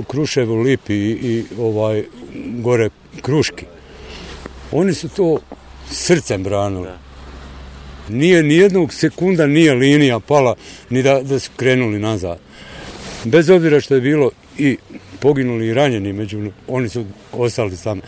Kruševu, 0.08 0.56
Lipi 0.56 0.94
i, 0.94 1.10
i 1.10 1.44
ovaj, 1.58 2.04
gore 2.58 2.90
Kruški. 3.22 3.64
Oni 4.72 4.94
su 4.94 5.08
to 5.08 5.38
srcem 5.90 6.42
branili. 6.42 6.88
Nije 8.08 8.42
ni 8.42 8.54
jednog 8.54 8.94
sekunda 8.94 9.46
nije 9.46 9.74
linija 9.74 10.20
pala 10.20 10.54
ni 10.90 11.02
da, 11.02 11.22
da 11.22 11.38
su 11.38 11.50
krenuli 11.56 11.98
nazad. 11.98 12.38
Bez 13.24 13.50
obzira 13.50 13.80
što 13.80 13.94
je 13.94 14.00
bilo 14.00 14.30
i 14.58 14.76
poginuli 15.20 15.66
i 15.66 15.74
ranjeni, 15.74 16.12
među 16.12 16.50
oni 16.68 16.88
su 16.88 17.04
ostali 17.32 17.76
sami. 17.76 18.00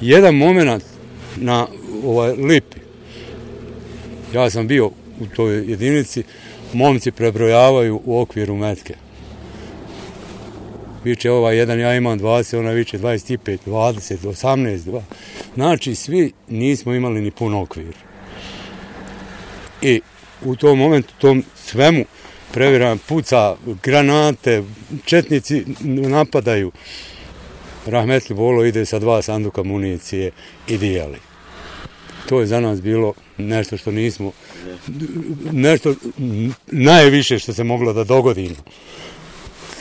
Jedan 0.00 0.34
moment 0.34 0.84
na 1.36 1.66
ovaj 2.04 2.32
lipi, 2.32 2.78
ja 4.34 4.50
sam 4.50 4.66
bio 4.66 4.86
u 5.20 5.26
toj 5.36 5.56
jedinici, 5.56 6.22
momci 6.72 7.10
prebrojavaju 7.10 8.00
u 8.04 8.20
okviru 8.20 8.56
metke. 8.56 8.94
Viče 11.04 11.30
ovaj 11.30 11.56
jedan, 11.56 11.80
ja 11.80 11.94
imam 11.94 12.20
20, 12.20 12.58
ona 12.58 12.70
viče 12.70 12.98
25, 12.98 13.58
20, 13.66 14.16
18, 14.16 14.78
2. 14.78 15.00
Znači, 15.54 15.94
svi 15.94 16.32
nismo 16.48 16.94
imali 16.94 17.20
ni 17.20 17.30
pun 17.30 17.54
okvir. 17.54 17.94
I 19.82 20.00
u 20.44 20.56
tom 20.56 20.78
momentu, 20.78 21.14
tom 21.18 21.44
svemu, 21.56 22.04
previram, 22.54 22.98
puca, 22.98 23.56
granate, 23.82 24.62
četnici 25.04 25.64
napadaju. 25.84 26.72
Rahmetli 27.86 28.34
Bolo 28.34 28.64
ide 28.64 28.86
sa 28.86 28.98
dva 28.98 29.22
sanduka 29.22 29.62
municije 29.62 30.30
i 30.68 30.78
dijeli. 30.78 31.18
To 32.28 32.40
je 32.40 32.46
za 32.46 32.60
nas 32.60 32.82
bilo 32.82 33.14
nešto 33.38 33.76
što 33.76 33.90
nismo, 33.90 34.32
nešto 35.52 35.94
najviše 36.66 37.38
što 37.38 37.52
se 37.52 37.64
moglo 37.64 37.92
da 37.92 38.04
dogodimo. 38.04 38.56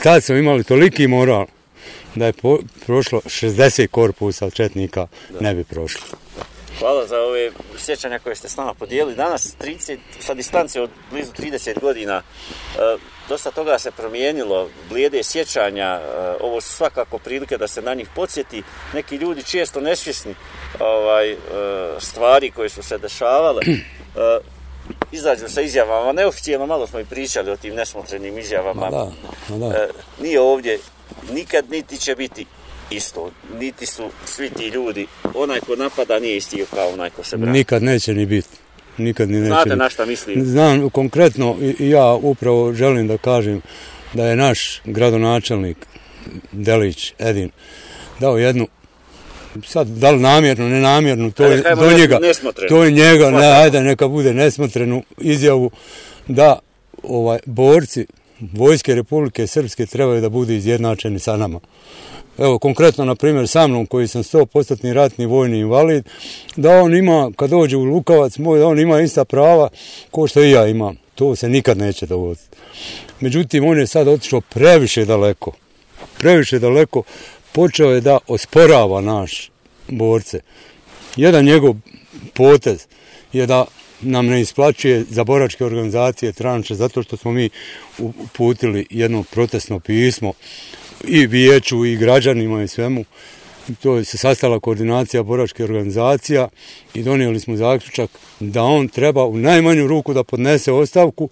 Tad 0.04 0.24
smo 0.24 0.36
imali 0.36 0.64
toliki 0.64 1.08
moral 1.08 1.46
da 2.16 2.26
je 2.26 2.34
po, 2.34 2.60
prošlo 2.86 3.22
60 3.26 3.88
korpusa 3.88 4.50
četnika, 4.50 5.08
ne 5.40 5.56
bi 5.56 5.64
prošlo. 5.64 6.18
Hvala 6.80 7.08
za 7.08 7.20
ove 7.20 7.52
sjećanja 7.78 8.20
koje 8.20 8.36
ste 8.36 8.50
s 8.50 8.58
nama 8.58 8.74
podijelili. 8.74 9.16
Danas, 9.16 9.56
30, 9.62 9.98
sa 10.20 10.34
distance 10.34 10.82
od 10.82 10.90
blizu 11.12 11.32
30 11.32 11.80
godina, 11.82 12.16
e, 12.16 12.98
dosta 13.30 13.52
toga 13.52 13.80
se 13.80 13.92
promijenilo, 13.92 14.70
blijede 14.90 15.24
sjećanja, 15.24 15.86
e, 15.86 16.36
ovo 16.42 16.62
su 16.62 16.74
svakako 16.74 17.18
prilike 17.18 17.58
da 17.58 17.68
se 17.68 17.82
na 17.82 17.94
njih 17.94 18.10
podsjeti. 18.16 18.64
Neki 18.94 19.16
ljudi 19.16 19.44
često 19.44 19.82
nesvjesni 19.82 20.36
ovaj, 20.80 21.32
e, 21.32 21.38
stvari 22.00 22.52
koje 22.52 22.70
su 22.70 22.84
se 22.84 22.98
dešavale, 22.98 23.62
izađu 25.12 25.50
sa 25.50 25.62
izjavama, 25.62 26.12
neoficijalno 26.12 26.66
malo 26.66 26.88
smo 26.88 27.00
i 27.00 27.06
pričali 27.06 27.52
o 27.52 27.58
tim 27.58 27.76
nesmotrenim 27.76 28.38
izjavama. 28.38 28.82
Ma 28.82 28.90
da, 28.90 29.12
ma 29.50 29.58
da. 29.58 29.76
E, 29.76 29.88
nije 30.22 30.42
ovdje 30.42 30.80
nikad 31.32 31.72
niti 31.72 31.98
će 31.98 32.16
biti 32.16 32.46
isto. 32.90 33.32
Niti 33.60 33.86
su 33.86 34.10
svi 34.26 34.50
ti 34.50 34.68
ljudi, 34.68 35.08
onaj 35.36 35.60
ko 35.60 35.76
napada 35.76 36.20
nije 36.20 36.38
isti 36.38 36.66
kao 36.76 36.90
onaj 36.90 37.10
ko 37.10 37.24
se 37.24 37.38
brani. 37.38 37.58
Nikad 37.58 37.84
neće 37.84 38.14
ni 38.14 38.26
biti. 38.26 38.58
Nikad 38.98 39.30
ni 39.30 39.40
neće 39.40 39.48
Znate 39.48 39.70
biti. 39.70 39.80
na 39.80 39.90
šta 39.90 40.06
mislim? 40.06 40.46
Znam 40.46 40.90
konkretno 40.90 41.58
ja 41.80 42.14
upravo 42.14 42.74
želim 42.74 43.08
da 43.08 43.18
kažem 43.18 43.62
da 44.14 44.28
je 44.28 44.36
naš 44.36 44.82
gradonačelnik 44.86 45.78
Delić 46.52 47.14
Edin 47.20 47.50
dao 48.20 48.38
jednu 48.38 48.68
sad 49.66 49.88
da 49.88 50.12
li 50.12 50.20
namjerno, 50.20 50.70
nenamjerno, 50.70 51.32
to 51.32 51.44
je 51.44 51.64
do 51.76 51.92
njega, 51.98 52.20
to 52.70 52.84
je 52.84 52.92
njega, 52.92 53.32
ne, 53.32 53.52
ajde 53.52 53.82
neka 53.82 54.08
bude 54.08 54.34
nesmotrenu 54.34 55.04
izjavu 55.18 55.72
da 56.28 56.60
ovaj 57.04 57.40
borci 57.46 58.06
Vojske 58.52 58.96
Republike 58.96 59.48
Srpske 59.48 59.86
trebaju 59.86 60.22
da 60.22 60.30
budu 60.30 60.54
izjednačeni 60.54 61.20
sa 61.20 61.38
nama. 61.38 61.60
Evo, 62.38 62.60
konkretno, 62.60 63.06
na 63.06 63.16
primjer, 63.16 63.48
sa 63.48 63.68
mnom, 63.68 63.86
koji 63.86 64.08
sam 64.08 64.24
100% 64.24 64.94
ratni 64.94 65.26
vojni 65.26 65.60
invalid, 65.60 66.06
da 66.56 66.82
on 66.82 66.96
ima, 66.96 67.32
kad 67.36 67.50
dođe 67.50 67.78
u 67.78 67.84
Lukavac, 67.84 68.38
moj, 68.38 68.60
da 68.60 68.68
on 68.68 68.80
ima 68.80 69.02
ista 69.02 69.26
prava 69.26 69.70
ko 70.12 70.28
što 70.28 70.44
i 70.44 70.52
ja 70.52 70.68
imam. 70.68 70.98
To 71.16 71.36
se 71.36 71.50
nikad 71.50 71.78
neće 71.78 72.06
dogoditi. 72.06 72.58
Međutim, 73.20 73.66
on 73.66 73.80
je 73.80 73.88
sad 73.88 74.08
otišao 74.08 74.42
previše 74.42 75.06
daleko. 75.06 75.52
Previše 76.18 76.60
daleko. 76.60 77.04
Počeo 77.52 77.92
je 77.92 78.02
da 78.02 78.18
osporava 78.28 79.02
naš 79.02 79.52
borce. 79.88 80.40
Jedan 81.16 81.46
njegov 81.46 81.76
potez 82.34 82.88
je 83.34 83.46
da 83.46 83.66
nam 84.02 84.26
ne 84.28 84.42
isplaćuje 84.42 85.06
za 85.10 85.24
boračke 85.24 85.66
organizacije 85.66 86.32
tranče 86.32 86.76
zato 86.76 87.04
što 87.04 87.18
smo 87.18 87.32
mi 87.32 87.50
uputili 87.98 88.88
jedno 88.90 89.24
protestno 89.24 89.80
pismo 89.80 90.34
i 91.04 91.28
vijeću 91.28 91.86
i 91.86 91.96
građanima 91.96 92.64
i 92.64 92.68
svemu. 92.68 93.06
To 93.82 93.96
je 93.96 94.06
se 94.06 94.18
sastala 94.18 94.60
koordinacija 94.60 95.24
boračke 95.24 95.64
organizacija 95.64 96.48
i 96.94 97.04
donijeli 97.04 97.40
smo 97.40 97.56
zaključak 97.56 98.10
da 98.40 98.64
on 98.64 98.88
treba 98.88 99.26
u 99.26 99.38
najmanju 99.38 99.88
ruku 99.88 100.14
da 100.14 100.24
podnese 100.24 100.72
ostavku 100.72 101.30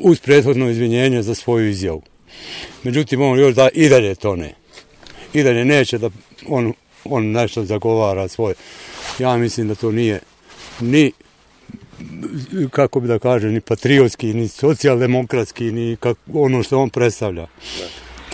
uz 0.00 0.20
prethodno 0.20 0.70
izvinjenje 0.70 1.22
za 1.22 1.34
svoju 1.34 1.68
izjavu. 1.68 2.02
Međutim, 2.82 3.22
on 3.22 3.38
još 3.38 3.54
da 3.54 3.68
i 3.74 3.88
dalje 3.88 4.14
to 4.14 4.36
ne. 4.36 4.54
I 5.32 5.42
dalje 5.42 5.64
neće 5.64 5.98
da 5.98 6.10
on, 6.48 6.72
on 7.04 7.30
nešto 7.30 7.64
zagovara 7.64 8.28
svoje. 8.28 8.54
Ja 9.18 9.36
mislim 9.36 9.68
da 9.68 9.74
to 9.74 9.92
nije 9.92 10.20
ni 10.80 11.12
kako 12.70 13.00
bi 13.00 13.08
da 13.08 13.18
kažem, 13.18 13.52
ni 13.52 13.60
patriotski, 13.60 14.34
ni 14.34 14.48
socijaldemokratski, 14.48 15.72
ni 15.72 15.96
kak, 16.00 16.18
ono 16.32 16.62
što 16.62 16.78
on 16.78 16.90
predstavlja. 16.90 17.46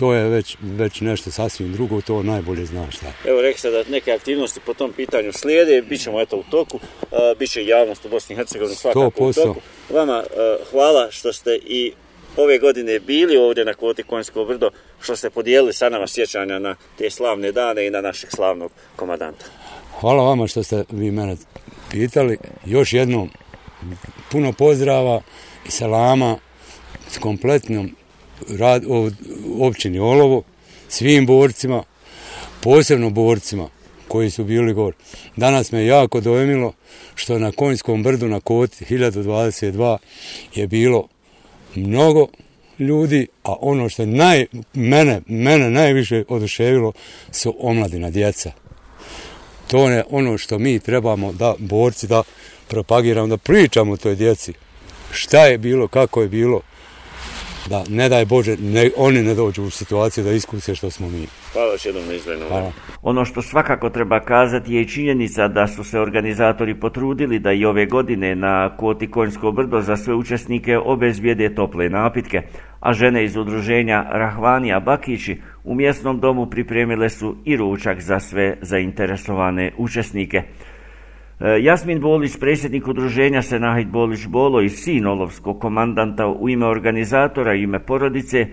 To 0.01 0.13
je 0.13 0.29
već, 0.29 0.57
već 0.61 1.01
nešto 1.01 1.31
sasvim 1.31 1.73
drugo, 1.73 2.01
to 2.01 2.23
najbolje 2.23 2.65
zna 2.65 2.91
šta. 2.91 3.05
Evo 3.25 3.41
rekli 3.41 3.59
ste 3.59 3.69
da 3.69 3.83
neke 3.89 4.11
aktivnosti 4.11 4.59
po 4.65 4.73
tom 4.73 4.93
pitanju 4.93 5.33
slijede, 5.33 5.81
bit 5.81 6.03
ćemo 6.03 6.21
eto 6.21 6.37
u 6.37 6.43
toku, 6.43 6.77
uh, 6.77 7.17
bit 7.39 7.51
će 7.51 7.65
javnost 7.65 8.05
u 8.05 8.09
Bosni 8.09 8.33
i 8.33 8.35
Hercegovini 8.35 8.75
svakako 8.75 9.23
u 9.25 9.27
100%. 9.27 9.43
toku. 9.43 9.61
Vama 9.89 10.23
uh, 10.23 10.71
hvala 10.71 11.11
što 11.11 11.33
ste 11.33 11.55
i 11.55 11.93
ove 12.37 12.59
godine 12.59 12.99
bili 12.99 13.37
ovdje 13.37 13.65
na 13.65 13.73
kvoti 13.73 14.03
Konjsko 14.03 14.45
brdo, 14.45 14.69
što 15.01 15.15
ste 15.15 15.29
podijelili 15.29 15.73
sa 15.73 15.89
nama 15.89 16.07
sjećanja 16.07 16.59
na 16.59 16.75
te 16.97 17.09
slavne 17.09 17.51
dane 17.51 17.87
i 17.87 17.89
na 17.89 18.01
našeg 18.01 18.29
slavnog 18.31 18.71
komadanta. 18.95 19.45
Hvala 19.99 20.23
vama 20.23 20.47
što 20.47 20.63
ste 20.63 20.83
vi 20.89 21.11
mene 21.11 21.35
pitali. 21.91 22.37
Još 22.65 22.93
jednom 22.93 23.29
puno 24.31 24.53
pozdrava 24.53 25.21
i 25.67 25.71
salama 25.71 26.37
s 27.09 27.17
kompletnom 27.17 27.95
rad, 28.49 28.83
o, 28.89 29.09
općini 29.59 29.99
Olovo, 29.99 30.43
svim 30.87 31.25
borcima, 31.25 31.83
posebno 32.61 33.09
borcima 33.09 33.69
koji 34.07 34.29
su 34.29 34.43
bili 34.43 34.73
gore. 34.73 34.97
Danas 35.35 35.71
me 35.71 35.85
jako 35.85 36.21
dojmilo 36.21 36.73
što 37.15 37.39
na 37.39 37.51
Konjskom 37.51 38.03
brdu 38.03 38.27
na 38.27 38.39
koti 38.39 38.85
1022 38.85 39.97
je 40.55 40.67
bilo 40.67 41.07
mnogo 41.75 42.27
ljudi, 42.79 43.27
a 43.43 43.55
ono 43.61 43.89
što 43.89 44.01
je 44.01 44.07
naj, 44.07 44.45
mene, 44.73 45.21
mene 45.27 45.69
najviše 45.69 46.23
oduševilo 46.27 46.91
su 47.31 47.55
omladina 47.59 48.09
djeca. 48.09 48.51
To 49.67 49.89
je 49.89 50.03
ono 50.09 50.37
što 50.37 50.59
mi 50.59 50.79
trebamo 50.79 51.33
da 51.33 51.55
borci 51.59 52.07
da 52.07 52.23
propagiramo, 52.67 53.27
da 53.27 53.37
pričamo 53.37 53.97
toj 53.97 54.15
djeci. 54.15 54.53
Šta 55.11 55.45
je 55.45 55.57
bilo, 55.57 55.87
kako 55.87 56.21
je 56.21 56.27
bilo, 56.27 56.61
da 57.69 57.83
ne 57.89 58.09
daj 58.09 58.25
Bože, 58.25 58.57
ne, 58.57 58.89
oni 58.97 59.21
ne 59.21 59.33
dođu 59.35 59.63
u 59.63 59.69
situaciju 59.69 60.23
da 60.23 60.31
iskuse 60.31 60.75
što 60.75 60.89
smo 60.89 61.09
mi. 61.09 61.27
Hvala 61.53 61.71
još 61.71 61.85
jednom 61.85 62.11
izglednom. 62.11 62.47
Hvala. 62.47 62.71
Ono 63.01 63.25
što 63.25 63.41
svakako 63.41 63.89
treba 63.89 64.19
kazati 64.19 64.73
je 64.73 64.87
činjenica 64.87 65.47
da 65.47 65.67
su 65.67 65.83
se 65.83 65.99
organizatori 65.99 66.79
potrudili 66.79 67.39
da 67.39 67.51
i 67.51 67.65
ove 67.65 67.85
godine 67.85 68.35
na 68.35 68.77
kvoti 68.77 69.11
Konjsko 69.11 69.51
brdo 69.51 69.81
za 69.81 69.97
sve 69.97 70.13
učesnike 70.13 70.77
obezbijede 70.77 71.55
tople 71.55 71.89
napitke, 71.89 72.41
a 72.79 72.93
žene 72.93 73.23
iz 73.23 73.35
udruženja 73.35 74.05
Rahvanija 74.11 74.79
Bakići 74.79 75.37
u 75.63 75.75
mjesnom 75.75 76.19
domu 76.19 76.49
pripremile 76.49 77.09
su 77.09 77.35
i 77.45 77.57
ručak 77.57 78.01
za 78.01 78.19
sve 78.19 78.57
zainteresovane 78.61 79.71
učesnike. 79.77 80.43
Eh, 81.43 81.63
Jasmin 81.63 81.99
Bolić, 81.99 82.37
predsjednik 82.39 82.87
udruženja 82.87 83.41
Senahid 83.41 83.87
Bolić 83.87 84.27
Bolo 84.27 84.61
i 84.61 84.69
sin 84.69 85.07
olovskog 85.07 85.59
komandanta 85.59 86.27
u 86.27 86.49
ime 86.49 86.65
organizatora 86.65 87.55
i 87.55 87.61
ime 87.61 87.79
porodice, 87.79 88.47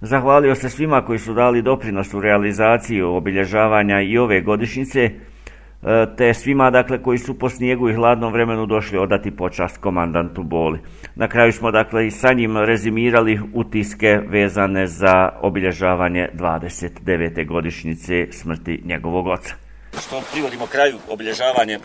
zahvalio 0.00 0.54
se 0.54 0.68
svima 0.68 1.04
koji 1.04 1.18
su 1.18 1.34
dali 1.34 1.62
doprinos 1.62 2.14
u 2.14 2.20
realizaciji 2.20 3.02
obilježavanja 3.02 4.00
i 4.00 4.18
ove 4.18 4.40
godišnjice, 4.40 5.00
eh, 5.04 6.06
te 6.16 6.34
svima 6.34 6.70
dakle 6.70 7.02
koji 7.02 7.18
su 7.18 7.38
po 7.38 7.48
snijegu 7.48 7.88
i 7.88 7.94
hladnom 7.94 8.32
vremenu 8.32 8.66
došli 8.66 8.98
odati 8.98 9.30
počast 9.30 9.80
komandantu 9.80 10.42
Boli. 10.42 10.78
Na 11.14 11.28
kraju 11.28 11.52
smo 11.52 11.70
dakle 11.70 12.06
i 12.06 12.10
sa 12.10 12.32
njim 12.32 12.56
rezimirali 12.56 13.40
utiske 13.54 14.20
vezane 14.28 14.86
za 14.86 15.28
obilježavanje 15.42 16.28
29. 16.34 17.46
godišnjice 17.46 18.26
smrti 18.30 18.82
njegovog 18.84 19.26
oca 19.26 19.69
što 20.00 20.22
privodimo 20.32 20.66
kraju 20.66 20.98
obilježavanje 21.08 21.78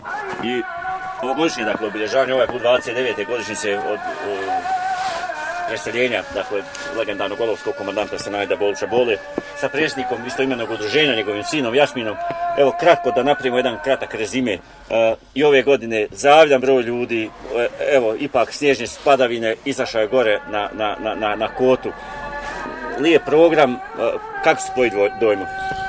i 0.44 0.62
ovogodišnje, 1.22 1.64
dakle, 1.64 1.86
obilježavanje 1.86 2.34
ovaj 2.34 2.46
put 2.46 2.62
29. 2.62 3.26
godišnjice 3.26 3.78
od 3.78 3.98
o, 3.98 4.36
preseljenja, 5.68 6.22
dakle, 6.34 6.62
legendarnog 6.98 7.40
olovskog 7.40 7.74
komandanta 7.78 8.18
Senajda 8.18 8.56
Bolića 8.56 8.86
Bole, 8.86 9.16
sa 9.60 9.68
predsjednikom 9.68 10.26
istoimenog 10.26 10.70
udruženja, 10.70 11.14
njegovim 11.14 11.44
sinom 11.44 11.74
Jasminom. 11.74 12.16
Evo, 12.58 12.76
kratko 12.80 13.10
da 13.10 13.22
napravimo 13.22 13.56
jedan 13.56 13.78
kratak 13.84 14.14
rezime. 14.14 14.52
E, 14.52 14.58
I 15.34 15.44
ove 15.44 15.62
godine 15.62 16.06
zavljan 16.10 16.60
broj 16.60 16.82
ljudi, 16.82 17.30
e, 17.56 17.68
evo, 17.92 18.14
ipak 18.18 18.52
snježne 18.52 18.86
spadavine, 18.86 19.54
izašao 19.64 20.00
je 20.00 20.08
gore 20.08 20.40
na, 20.50 20.70
na, 20.72 20.96
na, 21.00 21.14
na, 21.14 21.36
na 21.36 21.48
kotu. 21.48 21.92
Lijep 22.98 23.24
program, 23.24 23.72
e, 23.72 23.78
kako 24.44 24.60
su 24.60 24.72
tvoji 24.74 24.90
dojmovi? 25.20 25.85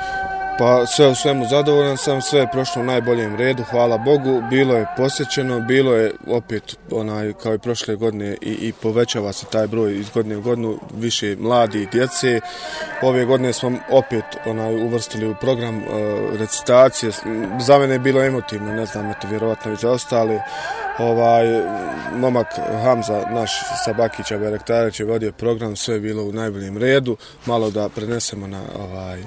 Pa 0.58 0.86
sve 0.86 1.08
u 1.08 1.14
svemu 1.14 1.46
zadovoljan 1.50 1.96
sam, 1.96 2.22
sve 2.22 2.40
je 2.40 2.50
prošlo 2.52 2.82
u 2.82 2.84
najboljem 2.84 3.36
redu, 3.36 3.62
hvala 3.70 3.98
Bogu. 3.98 4.42
Bilo 4.50 4.74
je 4.74 4.86
posjećeno, 4.96 5.60
bilo 5.60 5.94
je 5.94 6.12
opet 6.26 6.76
onaj 6.90 7.32
kao 7.32 7.54
i 7.54 7.58
prošle 7.58 7.96
godine 7.96 8.36
i, 8.40 8.50
i 8.50 8.72
povećava 8.72 9.32
se 9.32 9.46
taj 9.46 9.66
broj 9.66 9.98
iz 9.98 10.10
godine 10.10 10.36
u 10.36 10.42
godinu 10.42 10.78
više 10.94 11.36
mladi 11.36 11.82
i 11.82 11.86
djece. 11.86 12.40
Ove 13.02 13.24
godine 13.24 13.52
smo 13.52 13.72
opet 13.90 14.24
onaj 14.46 14.84
uvrstili 14.84 15.28
u 15.28 15.34
program 15.40 15.78
e, 15.78 15.84
recitacije. 16.38 17.12
Za 17.60 17.78
mene 17.78 17.94
je 17.94 17.98
bilo 17.98 18.24
emotivno, 18.24 18.72
ne 18.72 18.86
znam, 18.86 19.10
eto 19.10 19.28
vjerovatno 19.28 19.72
i 19.72 19.76
za 19.76 19.90
ostale. 19.90 20.40
Ovaj 20.98 21.44
momak 22.16 22.46
Hamza 22.82 23.22
naš 23.30 23.50
sa 23.84 23.92
Bakića 23.92 24.34
je 24.98 25.04
vodio 25.04 25.32
program, 25.32 25.76
sve 25.76 25.94
je 25.94 26.00
bilo 26.00 26.22
u 26.22 26.32
najboljem 26.32 26.78
redu. 26.78 27.16
Malo 27.46 27.70
da 27.70 27.88
prenesemo 27.88 28.46
na 28.46 28.62
ovaj 28.78 29.22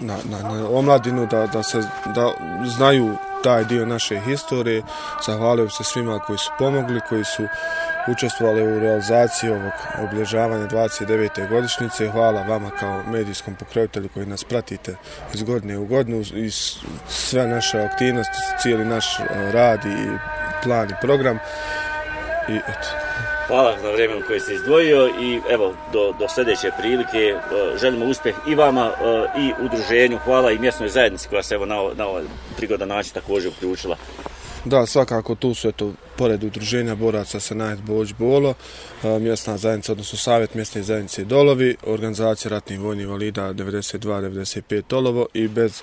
na, 0.00 0.16
na, 0.24 0.48
na 0.48 0.68
omladinu, 0.68 1.26
da, 1.26 1.46
da, 1.46 1.62
se, 1.62 1.78
da 2.14 2.32
znaju 2.76 3.16
taj 3.44 3.64
dio 3.64 3.86
naše 3.86 4.20
historije. 4.20 4.82
Zahvalio 5.26 5.64
bi 5.64 5.70
se 5.70 5.84
svima 5.84 6.18
koji 6.18 6.38
su 6.38 6.50
pomogli, 6.58 7.00
koji 7.08 7.24
su 7.24 7.42
učestvovali 8.08 8.76
u 8.76 8.80
realizaciji 8.80 9.50
ovog 9.50 9.72
oblježavanja 9.98 10.66
29. 10.66 11.48
godišnjice. 11.48 12.08
Hvala 12.08 12.42
vama 12.42 12.70
kao 12.70 13.02
medijskom 13.02 13.54
pokrovitelju 13.54 14.08
koji 14.14 14.26
nas 14.26 14.44
pratite 14.44 14.96
iz 15.34 15.42
godine 15.42 15.78
u 15.78 15.86
godinu 15.86 16.20
i 16.20 16.50
sve 17.08 17.46
naše 17.46 17.80
aktivnosti, 17.80 18.38
cijeli 18.62 18.84
naš 18.84 19.20
eh, 19.20 19.52
rad 19.52 19.84
i 19.84 20.18
plan 20.62 20.90
i 20.90 20.94
program. 21.00 21.38
I 22.48 22.56
eto. 22.56 23.09
Hvala 23.50 23.76
na 23.82 23.90
vremenu 23.90 24.22
koje 24.26 24.40
ste 24.40 24.54
izdvojio 24.54 25.08
i 25.08 25.40
evo 25.50 25.74
do, 25.92 26.14
do 26.18 26.28
sljedeće 26.28 26.70
prilike 26.78 27.18
e, 27.18 27.36
želimo 27.80 28.06
uspjeh 28.06 28.34
i 28.48 28.54
vama 28.54 28.90
e, 28.90 29.40
i 29.40 29.52
udruženju. 29.64 30.18
Hvala 30.24 30.52
i 30.52 30.58
mjesnoj 30.58 30.88
zajednici 30.88 31.28
koja 31.28 31.42
se 31.42 31.54
evo 31.54 31.66
na, 31.66 31.74
na 31.96 32.06
ovaj 32.06 32.22
prigodan 32.56 32.88
način 32.88 33.12
također 33.12 33.50
uključila. 33.56 33.96
Da, 34.64 34.86
svakako 34.86 35.34
tu 35.34 35.54
su 35.54 35.68
eto, 35.68 35.92
pored 36.16 36.44
udruženja 36.44 36.94
boraca 36.94 37.40
sa 37.40 37.54
Najed 37.54 37.80
Boć 37.80 38.14
Bolo, 38.18 38.54
e, 39.04 39.18
mjesna 39.18 39.56
zajednica, 39.56 39.92
odnosno 39.92 40.18
savjet 40.18 40.54
mjesne 40.54 40.82
zajednice 40.82 41.24
Dolovi, 41.24 41.76
organizacija 41.86 42.50
ratnih 42.50 42.80
vojnih 42.80 43.08
valida 43.08 43.52
92-95 43.52 44.82
Dolovo 44.90 45.26
i 45.34 45.48
bez 45.48 45.82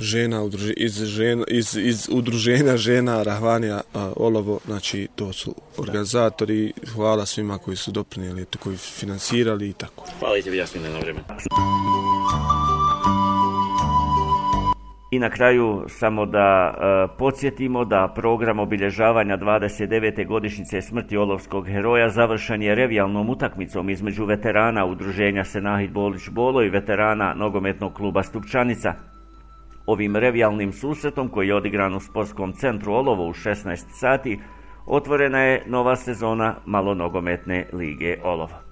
žena 0.00 0.42
udruži, 0.42 0.74
iz, 0.76 1.04
žena, 1.04 1.44
iz, 1.48 1.76
iz 1.76 2.08
udruženja 2.12 2.76
žena 2.76 3.22
Rahvanija 3.22 3.80
a, 3.94 4.12
Olovo, 4.16 4.60
znači 4.66 5.08
to 5.14 5.32
su 5.32 5.54
organizatori, 5.78 6.72
hvala 6.94 7.26
svima 7.26 7.58
koji 7.58 7.76
su 7.76 7.90
doprinijeli, 7.90 8.44
to 8.44 8.58
koji 8.58 8.76
finansirali 8.76 9.68
i 9.68 9.72
tako. 9.72 10.06
Hvala 10.18 10.38
i 10.38 10.42
tebi 10.42 10.56
jasnije 10.56 10.90
na 10.90 10.98
vreme. 10.98 11.20
I 15.10 15.18
na 15.18 15.30
kraju 15.30 15.84
samo 15.88 16.26
da 16.26 16.74
e, 16.74 17.16
podsjetimo 17.18 17.84
da 17.84 18.12
program 18.14 18.58
obilježavanja 18.58 19.36
29. 19.36 20.26
godišnjice 20.26 20.82
smrti 20.82 21.16
olovskog 21.16 21.66
heroja 21.66 22.08
završen 22.08 22.62
je 22.62 22.74
revijalnom 22.74 23.30
utakmicom 23.30 23.90
između 23.90 24.24
veterana 24.24 24.84
udruženja 24.84 25.44
Senahid 25.44 25.92
Bolić 25.92 26.28
Bolo 26.30 26.62
i 26.62 26.68
veterana 26.68 27.34
nogometnog 27.34 27.94
kluba 27.94 28.22
Stupčanica. 28.22 29.13
Ovim 29.86 30.16
revijalnim 30.16 30.72
susretom 30.72 31.28
koji 31.28 31.48
je 31.48 31.54
odigran 31.54 31.94
u 31.94 32.00
sportskom 32.00 32.52
centru 32.52 32.92
Olovo 32.92 33.28
u 33.28 33.32
16 33.32 33.84
sati 34.00 34.40
otvorena 34.86 35.38
je 35.38 35.62
nova 35.66 35.96
sezona 35.96 36.54
malonogometne 36.66 37.66
lige 37.72 38.16
Olovo. 38.22 38.64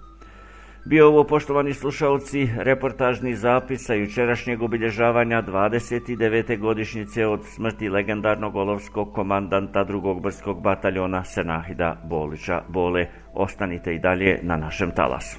Bio 0.85 1.09
ovo, 1.09 1.25
poštovani 1.25 1.75
slušalci, 1.75 2.49
reportažni 2.57 3.37
zapis 3.37 3.87
sa 3.87 3.95
jučerašnjeg 3.95 4.63
obilježavanja 4.63 5.43
29. 5.43 6.59
godišnjice 6.59 7.27
od 7.27 7.41
smrti 7.45 7.89
legendarnog 7.89 8.57
olovskog 8.57 9.13
komandanta 9.15 9.85
drugog 9.85 10.23
brskog 10.23 10.63
bataljona 10.63 11.25
Senahida 11.25 11.97
Bolića 12.05 12.63
Bole. 12.69 13.07
Ostanite 13.35 13.95
i 13.95 13.99
dalje 13.99 14.39
na 14.43 14.57
našem 14.57 14.91
talasu. 14.91 15.39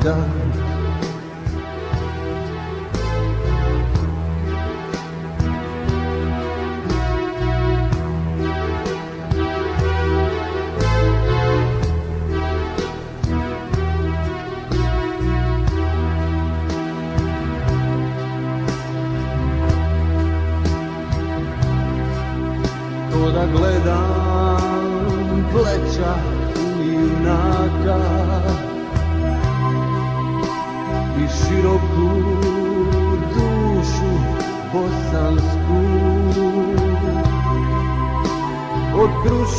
done. 0.00 0.37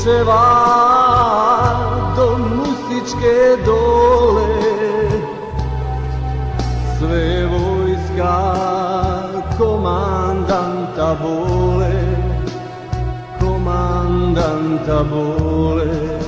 Puteva 0.10 0.46
do 2.16 2.38
musičke 2.38 3.58
dole. 3.66 4.50
Sve 6.98 7.46
vojska 7.48 8.38
komandanta 9.58 11.14
vole 11.22 11.94
komandanta 13.40 15.02
vole. 15.12 16.19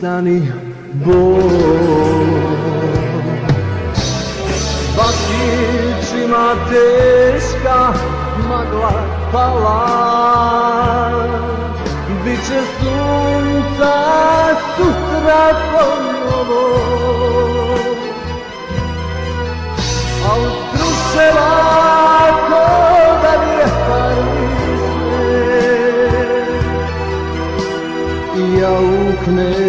Stani 0.00 0.52
bol 1.04 1.40
Vakićima 4.96 6.46
teška 6.70 7.92
magla 8.48 8.92
pala. 9.32 9.80
Biće 12.24 12.60
sunca 12.80 13.94
sutra 14.76 15.44
ponovo. 15.72 16.64
A 20.24 20.38
u 20.38 20.46
struševa 20.66 21.80
Yeah. 29.30 29.59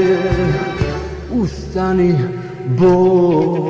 sunny 1.73 2.11
boy. 2.77 3.60